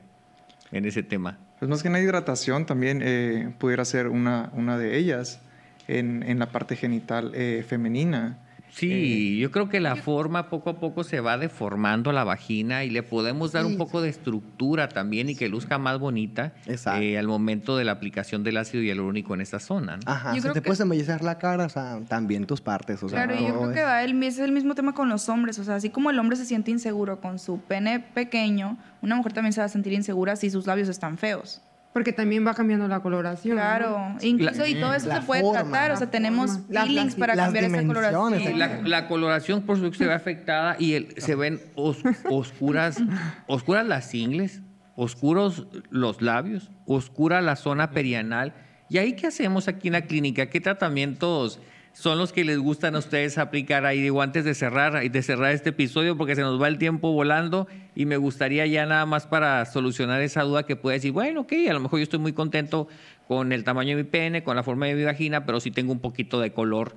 en 0.72 0.86
ese 0.86 1.04
tema? 1.04 1.38
Pues 1.60 1.70
más 1.70 1.84
que 1.84 1.90
nada 1.90 2.04
hidratación 2.04 2.66
también 2.66 3.02
eh, 3.04 3.54
pudiera 3.58 3.86
ser 3.86 4.08
una, 4.08 4.50
una 4.54 4.78
de 4.78 4.98
ellas 4.98 5.42
en, 5.88 6.24
en 6.24 6.40
la 6.40 6.52
parte 6.52 6.76
genital 6.76 7.32
eh, 7.36 7.64
femenina. 7.68 8.38
Sí, 8.78 9.38
yo 9.40 9.50
creo 9.52 9.70
que 9.70 9.80
la 9.80 9.96
forma 9.96 10.50
poco 10.50 10.70
a 10.70 10.80
poco 10.80 11.04
se 11.04 11.20
va 11.20 11.38
deformando 11.38 12.12
la 12.12 12.24
vagina 12.24 12.84
y 12.84 12.90
le 12.92 13.02
podemos 13.04 13.52
dar 13.52 13.66
un 13.66 13.78
poco 13.78 14.02
de 14.02 14.10
estructura 14.10 14.88
también 14.90 15.30
y 15.30 15.36
que 15.36 15.50
luzca 15.50 15.78
más 15.80 15.98
bonita 16.00 16.54
Exacto. 16.68 17.02
eh, 17.02 17.18
al 17.18 17.28
momento 17.28 17.76
de 17.76 17.86
la 17.86 17.94
aplicación 17.94 18.44
del 18.44 18.58
ácido 18.58 18.84
hialurónico 18.84 19.34
en 19.34 19.42
esta 19.42 19.60
zona. 19.60 19.98
¿no? 19.98 20.04
Ajá, 20.06 20.30
Yo 20.30 20.36
si 20.36 20.42
creo 20.42 20.54
te 20.54 20.62
que- 20.62 20.66
puedes 20.68 20.80
embellecer 20.80 21.24
la 21.24 21.38
cara, 21.40 21.66
o 21.66 21.70
sea, 21.70 22.00
también 22.08 22.46
tus 22.46 22.62
partes, 22.62 23.02
o 23.02 23.10
sea, 23.10 23.26
Claro, 23.26 23.42
y 23.42 23.48
yo 23.48 23.58
creo 23.60 23.72
que 23.74 23.82
va 23.82 24.04
el, 24.04 24.22
es 24.24 24.38
el 24.40 24.52
mismo 24.52 24.76
tema 24.76 24.94
con 24.94 25.10
los 25.10 25.28
hombres. 25.30 25.58
O 25.60 25.64
sea, 25.64 25.76
así 25.76 25.90
como 25.90 26.10
el 26.12 26.20
hombre 26.20 26.38
se 26.38 26.46
siente 26.46 26.70
inseguro 26.72 27.20
con 27.20 27.40
su 27.40 27.60
pene 27.60 28.00
pequeño, 28.00 28.78
una 29.02 29.16
mujer 29.16 29.34
también 29.34 29.54
se 29.54 29.60
va 29.62 29.66
a 29.66 29.70
sentir 29.70 29.94
insegura 29.94 30.36
si 30.36 30.50
sus 30.50 30.68
labios 30.68 30.88
están 30.90 31.18
feos. 31.18 31.62
Porque 31.98 32.14
también 32.14 32.46
va 32.46 32.54
cambiando 32.54 32.88
la 32.88 33.00
coloración. 33.00 33.56
¿no? 33.56 33.62
Claro, 33.64 33.98
incluso 34.22 34.68
y 34.68 34.76
todo 34.76 34.94
eso 34.94 35.12
se 35.12 35.22
puede 35.22 35.42
forma, 35.42 35.64
tratar. 35.64 35.92
O 35.94 35.98
sea, 35.98 36.12
tenemos 36.12 36.52
forma, 36.52 36.66
la- 36.70 36.82
peelings 36.84 37.06
las- 37.06 37.16
para 37.16 37.34
las 37.36 37.46
cambiar 37.48 37.64
esa 37.64 37.88
coloración. 37.88 38.60
La, 38.60 38.82
la 38.84 39.08
coloración, 39.08 39.64
por 39.64 39.78
supuesto, 39.78 39.98
se 39.98 40.06
ve 40.08 40.14
afectada 40.14 40.76
y 40.78 40.94
el- 40.94 41.16
se 41.18 41.34
ven 41.34 41.60
os- 41.74 42.04
oscuras, 42.30 43.00
oscuras 43.48 43.84
las 43.88 44.14
ingles, 44.14 44.62
oscuros 44.96 45.66
los 45.90 46.22
labios, 46.22 46.70
oscura 46.86 47.42
la 47.42 47.56
zona 47.56 47.90
perianal. 47.90 48.54
¿Y 48.90 49.00
ahí 49.00 49.14
qué 49.14 49.26
hacemos 49.26 49.68
aquí 49.68 49.88
en 49.88 49.94
la 49.94 50.02
clínica? 50.02 50.46
¿Qué 50.52 50.62
tratamientos 50.62 51.60
son 51.98 52.20
los 52.20 52.32
que 52.32 52.46
les 52.46 52.60
gustan 52.60 52.96
a 52.96 53.00
ustedes 53.00 53.40
aplicar 53.40 53.88
ahí? 53.88 54.00
Digo, 54.00 54.22
antes 54.22 54.46
de 54.46 54.54
cerrar, 54.54 55.02
de 55.02 55.22
cerrar 55.24 55.52
este 55.52 55.70
episodio, 55.70 56.16
porque 56.16 56.36
se 56.36 56.42
nos 56.42 56.62
va 56.62 56.68
el 56.68 56.78
tiempo 56.78 57.12
volando 57.12 57.68
y 57.96 58.06
me 58.06 58.18
gustaría 58.18 58.68
ya 58.68 58.86
nada 58.86 59.08
más 59.08 59.26
para 59.26 59.66
solucionar 59.66 60.22
esa 60.22 60.44
duda 60.44 60.62
que 60.64 60.76
puede 60.76 60.98
decir, 60.98 61.12
bueno, 61.12 61.42
ok, 61.42 61.54
a 61.68 61.74
lo 61.74 61.80
mejor 61.80 61.98
yo 61.98 62.04
estoy 62.04 62.20
muy 62.20 62.34
contento 62.34 62.88
con 63.28 63.52
el 63.52 63.64
tamaño 63.64 63.98
de 63.98 64.04
mi 64.04 64.08
pene, 64.08 64.44
con 64.44 64.56
la 64.56 64.62
forma 64.62 64.86
de 64.86 64.94
mi 64.94 65.04
vagina, 65.06 65.44
pero 65.44 65.60
sí 65.60 65.72
tengo 65.72 65.92
un 65.92 66.00
poquito 66.00 66.40
de 66.40 66.54
color 66.54 66.96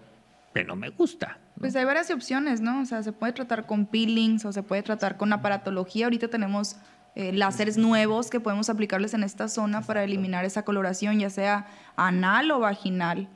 que 0.53 0.65
no 0.65 0.77
me 0.77 0.91
gusta. 0.91 1.39
Pues 1.59 1.75
hay 1.77 1.87
varias 1.87 2.11
opciones, 2.11 2.61
¿no? 2.61 2.83
O 2.83 2.85
sea, 2.85 3.03
se 3.03 3.13
puede 3.13 3.33
tratar 3.33 3.65
con 3.65 3.87
peelings 3.87 4.45
o 4.45 4.53
se 4.53 4.63
puede 4.63 4.83
tratar 4.83 5.17
con 5.17 5.33
aparatología. 5.33 6.07
Ahorita 6.07 6.29
tenemos 6.29 6.77
eh, 7.15 7.33
láseres 7.33 7.79
nuevos 7.79 8.29
que 8.29 8.39
podemos 8.39 8.69
aplicarles 8.69 9.15
en 9.15 9.23
esta 9.23 9.49
zona 9.49 9.81
para 9.81 10.05
eliminar 10.05 10.45
esa 10.45 10.63
coloración, 10.63 11.21
ya 11.21 11.31
sea 11.31 11.69
anal 11.97 12.51
o 12.51 12.61
vaginal. 12.61 13.31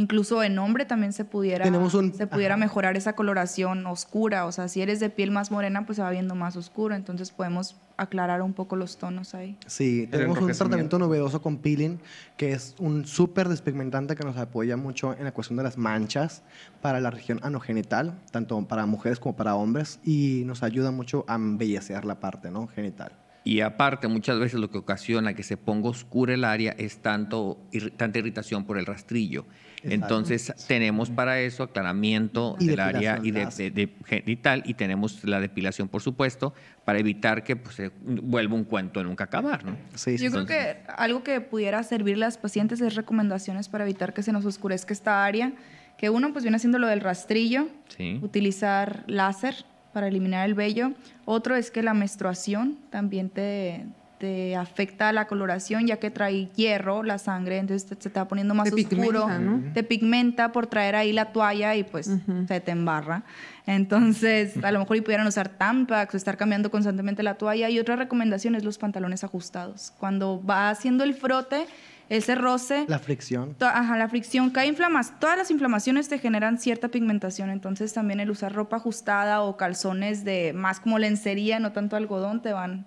Incluso 0.00 0.42
en 0.42 0.58
hombre 0.58 0.84
también 0.84 1.14
se 1.14 1.24
pudiera, 1.24 1.64
Tenemos 1.64 1.94
un- 1.94 2.12
se 2.12 2.26
pudiera 2.26 2.52
ajá. 2.56 2.60
mejorar 2.60 2.98
esa 2.98 3.14
coloración 3.14 3.86
oscura. 3.86 4.44
O 4.44 4.52
sea, 4.52 4.68
si 4.68 4.82
eres 4.82 5.00
de 5.00 5.08
piel 5.08 5.30
más 5.30 5.50
morena, 5.50 5.86
pues 5.86 5.96
se 5.96 6.02
va 6.02 6.10
viendo 6.10 6.34
más 6.34 6.54
oscuro. 6.54 6.94
Entonces 6.94 7.30
podemos 7.30 7.76
aclarar 7.96 8.42
un 8.42 8.52
poco 8.52 8.76
los 8.76 8.98
tonos 8.98 9.34
ahí. 9.34 9.56
Sí, 9.66 10.06
tenemos 10.10 10.38
un 10.38 10.52
tratamiento 10.52 10.98
novedoso 10.98 11.40
con 11.40 11.56
peeling, 11.56 11.96
que 12.36 12.52
es 12.52 12.74
un 12.78 13.06
súper 13.06 13.48
despigmentante 13.48 14.16
que 14.16 14.24
nos 14.24 14.36
apoya 14.36 14.76
mucho 14.76 15.14
en 15.16 15.24
la 15.24 15.32
cuestión 15.32 15.56
de 15.56 15.62
las 15.62 15.78
manchas 15.78 16.42
para 16.82 17.00
la 17.00 17.10
región 17.10 17.40
anogenital, 17.42 18.18
tanto 18.30 18.60
para 18.68 18.84
mujeres 18.84 19.18
como 19.18 19.34
para 19.34 19.54
hombres, 19.54 19.98
y 20.04 20.42
nos 20.44 20.62
ayuda 20.62 20.90
mucho 20.90 21.24
a 21.26 21.36
embellecer 21.36 22.04
la 22.04 22.20
parte 22.20 22.50
¿no? 22.50 22.66
genital. 22.66 23.12
Y 23.44 23.60
aparte, 23.60 24.08
muchas 24.08 24.38
veces 24.40 24.58
lo 24.60 24.70
que 24.70 24.76
ocasiona 24.76 25.32
que 25.32 25.42
se 25.44 25.56
ponga 25.56 25.88
oscura 25.88 26.34
el 26.34 26.44
área 26.44 26.72
es 26.76 26.98
tanto, 26.98 27.56
irri- 27.72 27.96
tanta 27.96 28.18
irritación 28.18 28.64
por 28.66 28.76
el 28.76 28.84
rastrillo. 28.84 29.46
Entonces, 29.92 30.52
tenemos 30.68 31.10
para 31.10 31.40
eso 31.40 31.62
aclaramiento 31.64 32.56
Y 32.58 32.66
del 32.66 32.80
área 32.80 33.18
y 33.22 33.30
de, 33.30 33.46
de- 33.46 33.70
de 33.70 33.88
genital 34.04 34.62
y 34.66 34.74
tenemos 34.74 35.24
la 35.24 35.40
depilación, 35.40 35.88
por 35.88 36.02
supuesto, 36.02 36.54
para 36.84 36.98
evitar 36.98 37.44
que 37.44 37.56
pues, 37.56 37.74
se 37.76 37.90
vuelva 38.04 38.54
un 38.54 38.64
cuento 38.64 39.00
de 39.00 39.04
nunca 39.06 39.24
acabar. 39.24 39.64
¿no? 39.64 39.76
Sí, 39.94 40.18
sí, 40.18 40.24
Yo 40.24 40.30
sí. 40.30 40.34
creo 40.34 40.46
que 40.46 40.76
algo 40.96 41.22
que 41.22 41.40
pudiera 41.40 41.82
servirle 41.82 42.24
a 42.24 42.28
las 42.28 42.38
pacientes 42.38 42.80
es 42.80 42.94
recomendaciones 42.94 43.68
para 43.68 43.84
evitar 43.84 44.12
que 44.14 44.22
se 44.22 44.32
nos 44.32 44.44
oscurezca 44.44 44.92
esta 44.92 45.24
área. 45.24 45.52
Que 45.98 46.10
uno, 46.10 46.32
pues 46.32 46.44
viene 46.44 46.56
haciendo 46.56 46.78
lo 46.78 46.88
del 46.88 47.00
rastrillo, 47.00 47.68
Sí. 47.88 48.18
utilizar 48.22 49.04
láser 49.06 49.64
para 49.94 50.08
eliminar 50.08 50.46
el 50.46 50.54
vello. 50.54 50.92
Otro 51.24 51.56
es 51.56 51.70
que 51.70 51.82
la 51.82 51.94
menstruación 51.94 52.76
también 52.90 53.30
te, 53.30 53.86
te 54.18 54.56
afecta 54.56 55.12
la 55.12 55.26
coloración, 55.26 55.86
ya 55.86 55.98
que 55.98 56.10
trae 56.10 56.46
hierro, 56.56 57.02
la 57.02 57.18
sangre, 57.18 57.58
entonces 57.58 57.88
te- 57.88 58.02
se 58.02 58.08
te 58.10 58.18
va 58.18 58.26
poniendo 58.26 58.54
más 58.54 58.68
Te 58.70 58.74
oscuro. 58.74 59.26
pigmenta, 59.26 59.38
¿no? 59.38 59.72
Te 59.74 59.82
pigmenta 59.82 60.52
por 60.52 60.66
traer 60.66 60.94
ahí 60.96 61.12
la 61.12 61.32
toalla 61.32 61.74
y 61.76 61.84
pues 61.84 62.10
se 62.48 62.60
te 62.60 62.70
embarra. 62.70 63.24
Entonces, 63.66 64.62
a 64.64 64.72
lo 64.72 64.78
mejor 64.78 64.96
y 64.96 65.00
pudieran 65.02 65.26
usar 65.26 65.48
Tampax 65.50 66.14
o 66.14 66.16
estar 66.16 66.36
cambiando 66.36 66.70
constantemente 66.70 67.22
la 67.22 67.34
toalla. 67.34 67.68
Y 67.68 67.78
otra 67.78 67.96
recomendación 67.96 68.54
es 68.54 68.64
los 68.64 68.78
pantalones 68.78 69.22
ajustados. 69.24 69.92
Cuando 69.98 70.42
va 70.44 70.70
haciendo 70.70 71.04
el 71.04 71.14
frote, 71.14 71.66
ese 72.08 72.36
roce, 72.36 72.84
La 72.88 73.00
fricción. 73.00 73.56
ajá, 73.60 73.98
la 73.98 74.08
fricción, 74.08 74.50
cae 74.50 74.68
inflamas, 74.68 75.12
todas 75.18 75.36
las 75.36 75.50
inflamaciones 75.50 76.08
te 76.08 76.18
generan 76.18 76.58
cierta 76.58 76.88
pigmentación. 76.88 77.50
Entonces, 77.50 77.92
también 77.92 78.20
el 78.20 78.30
usar 78.30 78.52
ropa 78.54 78.76
ajustada 78.76 79.42
o 79.42 79.56
calzones 79.56 80.24
de 80.24 80.52
más 80.54 80.78
como 80.80 80.98
lencería, 81.00 81.58
no 81.58 81.72
tanto 81.72 81.96
algodón, 81.96 82.40
te 82.42 82.52
van, 82.52 82.86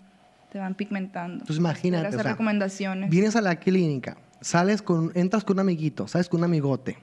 te 0.49 0.59
van 0.59 0.75
pigmentando. 0.75 1.35
Entonces, 1.35 1.57
imagínate, 1.57 2.07
Esas 2.07 2.19
o 2.19 2.23
sea, 2.23 2.31
recomendaciones. 2.31 3.09
Vienes 3.09 3.35
a 3.35 3.41
la 3.41 3.57
clínica, 3.57 4.17
sales 4.41 4.81
con, 4.81 5.11
entras 5.15 5.43
con 5.43 5.57
un 5.57 5.61
amiguito, 5.61 6.07
sales 6.07 6.29
con 6.29 6.39
un 6.41 6.45
amigote. 6.45 6.97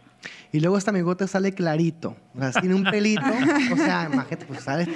Y 0.53 0.61
luego 0.61 0.79
este 0.79 0.91
amigote 0.91 1.27
sale 1.27 1.53
clarito, 1.53 2.17
o 2.35 2.39
sea, 2.41 2.61
tiene 2.61 2.75
un 2.75 2.85
pelito, 2.85 3.21
o 3.73 3.77
sea, 3.77 4.09
imagínate, 4.13 4.47
pues. 4.47 4.67
Ay, 4.69 4.87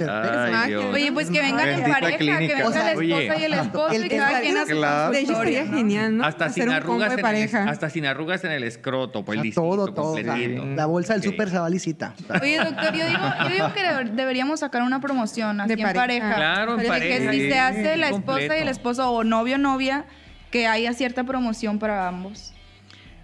Dios. 0.69 0.85
Oye, 0.95 1.13
pues 1.13 1.29
que 1.31 1.41
vengan 1.41 1.69
en 1.69 1.83
pareja, 1.83 2.11
que 2.13 2.17
clínica. 2.19 2.55
venga 2.55 2.69
O 2.69 2.73
sea, 2.73 2.85
la 2.85 2.91
esposa 2.93 2.99
oye, 3.17 3.37
y 3.41 3.45
el 3.45 3.53
esposo 3.55 3.93
el- 3.93 4.07
y 4.07 4.09
cada 4.09 4.41
quien 4.41 4.57
claro. 4.67 5.13
De 5.13 5.21
hecho, 5.21 5.33
¿no? 5.33 5.43
genial, 5.77 6.17
¿no? 6.17 6.25
Hasta 6.25 6.45
Hacer 6.47 6.65
sin, 6.65 6.73
arrugas 6.73 7.13
en 7.13 7.21
pareja. 7.21 7.63
el, 7.65 7.69
hasta 7.69 7.91
sin 7.91 8.07
arrugas 8.07 8.45
en 8.45 8.53
el 8.53 8.63
escroto, 8.65 9.25
pues 9.25 9.37
O 9.39 9.41
sea, 9.41 9.45
listito, 9.45 9.61
todo, 9.63 9.93
todo. 9.93 10.13
o 10.13 10.15
sea, 10.17 10.25
completito. 10.25 10.65
la 10.67 10.87
bolsa 10.87 11.13
del 11.15 11.21
Ok. 11.23 11.27
súper 11.31 11.51
se 11.51 11.59
va 11.59 11.69
lisita. 11.69 12.15
Oye, 12.41 12.59
doctor, 12.59 12.95
yo 12.95 13.07
digo, 13.07 13.21
yo 13.43 13.49
digo 13.49 13.73
que 13.75 13.83
debe- 13.83 14.11
deberíamos 14.15 14.61
sacar 14.61 14.83
una 14.83 15.01
promoción 15.01 15.61
así 15.61 15.69
De 15.75 15.75
en 15.75 15.81
pareja. 15.83 16.01
pareja. 16.03 16.35
Claro, 16.37 16.75
en 16.75 16.81
De 16.81 16.89
pareja. 16.89 17.19
Que 17.19 17.33
si 17.33 17.51
se 17.51 17.59
hace 17.59 17.97
la 17.97 18.09
esposa 18.09 18.57
y 18.57 18.61
el 18.63 18.69
esposo 18.69 19.11
o 19.11 19.25
novio 19.25 19.57
o 19.57 19.59
novia, 19.59 20.05
que 20.51 20.67
haya 20.67 20.93
cierta 20.95 21.25
promoción 21.25 21.79
para 21.79 22.09
ambos. 22.09 22.55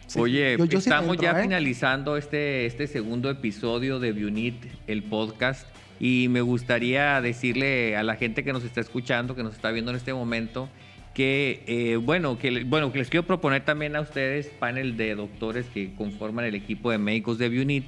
Sí. 0.06 0.20
Oye, 0.20 0.56
Yo- 0.58 0.64
yo 0.66 0.80
sí 0.80 0.88
estamos 0.88 1.16
entro, 1.16 1.22
ya 1.32 1.38
¿eh? 1.38 1.42
finalizando 1.42 2.16
este, 2.16 2.66
este 2.66 2.86
segundo 2.86 3.28
episodio 3.30 3.98
de 3.98 4.12
Bionit, 4.12 4.54
el 4.86 5.02
podcast, 5.02 5.66
y 5.98 6.28
me 6.28 6.40
gustaría 6.42 7.20
decirle 7.20 7.96
a 7.96 8.02
la 8.02 8.14
gente 8.16 8.44
que 8.44 8.52
nos 8.52 8.62
está 8.64 8.80
escuchando, 8.80 9.34
que 9.34 9.42
nos 9.42 9.54
está 9.54 9.70
viendo 9.72 9.90
en 9.90 9.96
este 9.96 10.14
momento, 10.14 10.68
que, 11.14 11.62
eh, 11.66 11.96
bueno, 11.96 12.38
que, 12.38 12.62
bueno, 12.64 12.92
que 12.92 12.98
les 12.98 13.08
quiero 13.08 13.26
proponer 13.26 13.64
también 13.64 13.96
a 13.96 14.00
ustedes, 14.02 14.46
panel 14.48 14.96
de 14.96 15.14
doctores 15.14 15.66
que 15.66 15.92
conforman 15.94 16.44
el 16.44 16.54
equipo 16.54 16.90
de 16.90 16.98
médicos 16.98 17.38
de 17.38 17.48
Bionit, 17.48 17.86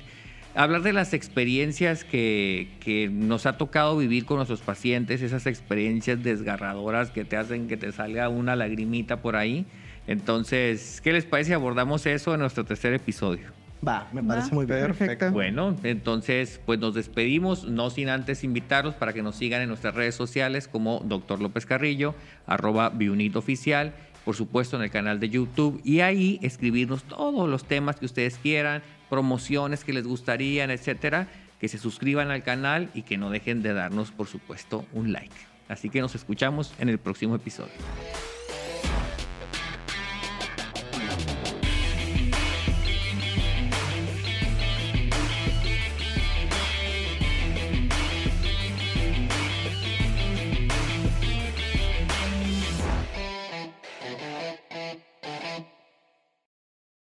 hablar 0.54 0.82
de 0.82 0.92
las 0.94 1.12
experiencias 1.14 2.02
que, 2.04 2.68
que 2.80 3.08
nos 3.12 3.46
ha 3.46 3.58
tocado 3.58 3.96
vivir 3.96 4.24
con 4.24 4.38
nuestros 4.38 4.60
pacientes, 4.62 5.20
esas 5.22 5.46
experiencias 5.46 6.20
desgarradoras 6.22 7.10
que 7.10 7.24
te 7.24 7.36
hacen 7.36 7.68
que 7.68 7.76
te 7.76 7.92
salga 7.92 8.28
una 8.28 8.56
lagrimita 8.56 9.18
por 9.22 9.36
ahí. 9.36 9.66
Entonces, 10.08 11.02
¿qué 11.02 11.12
les 11.12 11.26
parece 11.26 11.48
si 11.48 11.54
abordamos 11.54 12.06
eso 12.06 12.32
en 12.32 12.40
nuestro 12.40 12.64
tercer 12.64 12.94
episodio? 12.94 13.46
Va, 13.86 14.08
me 14.12 14.22
parece 14.22 14.52
muy 14.54 14.64
bien. 14.64 14.80
Perfecto. 14.80 15.30
Bueno, 15.30 15.76
entonces, 15.82 16.60
pues 16.64 16.80
nos 16.80 16.94
despedimos, 16.94 17.64
no 17.64 17.90
sin 17.90 18.08
antes 18.08 18.42
invitarlos 18.42 18.94
para 18.94 19.12
que 19.12 19.22
nos 19.22 19.36
sigan 19.36 19.60
en 19.60 19.68
nuestras 19.68 19.94
redes 19.94 20.14
sociales 20.14 20.66
como 20.66 21.00
Dr. 21.04 21.40
López 21.40 21.66
Carrillo, 21.66 22.14
arroba 22.46 22.88
Biunit 22.88 23.36
Oficial, 23.36 23.92
por 24.24 24.34
supuesto 24.34 24.76
en 24.76 24.82
el 24.82 24.90
canal 24.90 25.20
de 25.20 25.28
YouTube, 25.28 25.80
y 25.84 26.00
ahí 26.00 26.40
escribirnos 26.42 27.04
todos 27.04 27.48
los 27.48 27.64
temas 27.64 27.96
que 27.96 28.06
ustedes 28.06 28.38
quieran, 28.38 28.82
promociones 29.10 29.84
que 29.84 29.92
les 29.92 30.06
gustarían, 30.06 30.70
etcétera, 30.70 31.28
que 31.60 31.68
se 31.68 31.76
suscriban 31.76 32.30
al 32.30 32.42
canal 32.42 32.88
y 32.94 33.02
que 33.02 33.18
no 33.18 33.28
dejen 33.28 33.62
de 33.62 33.74
darnos, 33.74 34.10
por 34.10 34.26
supuesto, 34.26 34.86
un 34.94 35.12
like. 35.12 35.36
Así 35.68 35.90
que 35.90 36.00
nos 36.00 36.14
escuchamos 36.14 36.72
en 36.78 36.88
el 36.88 36.98
próximo 36.98 37.36
episodio. 37.36 37.74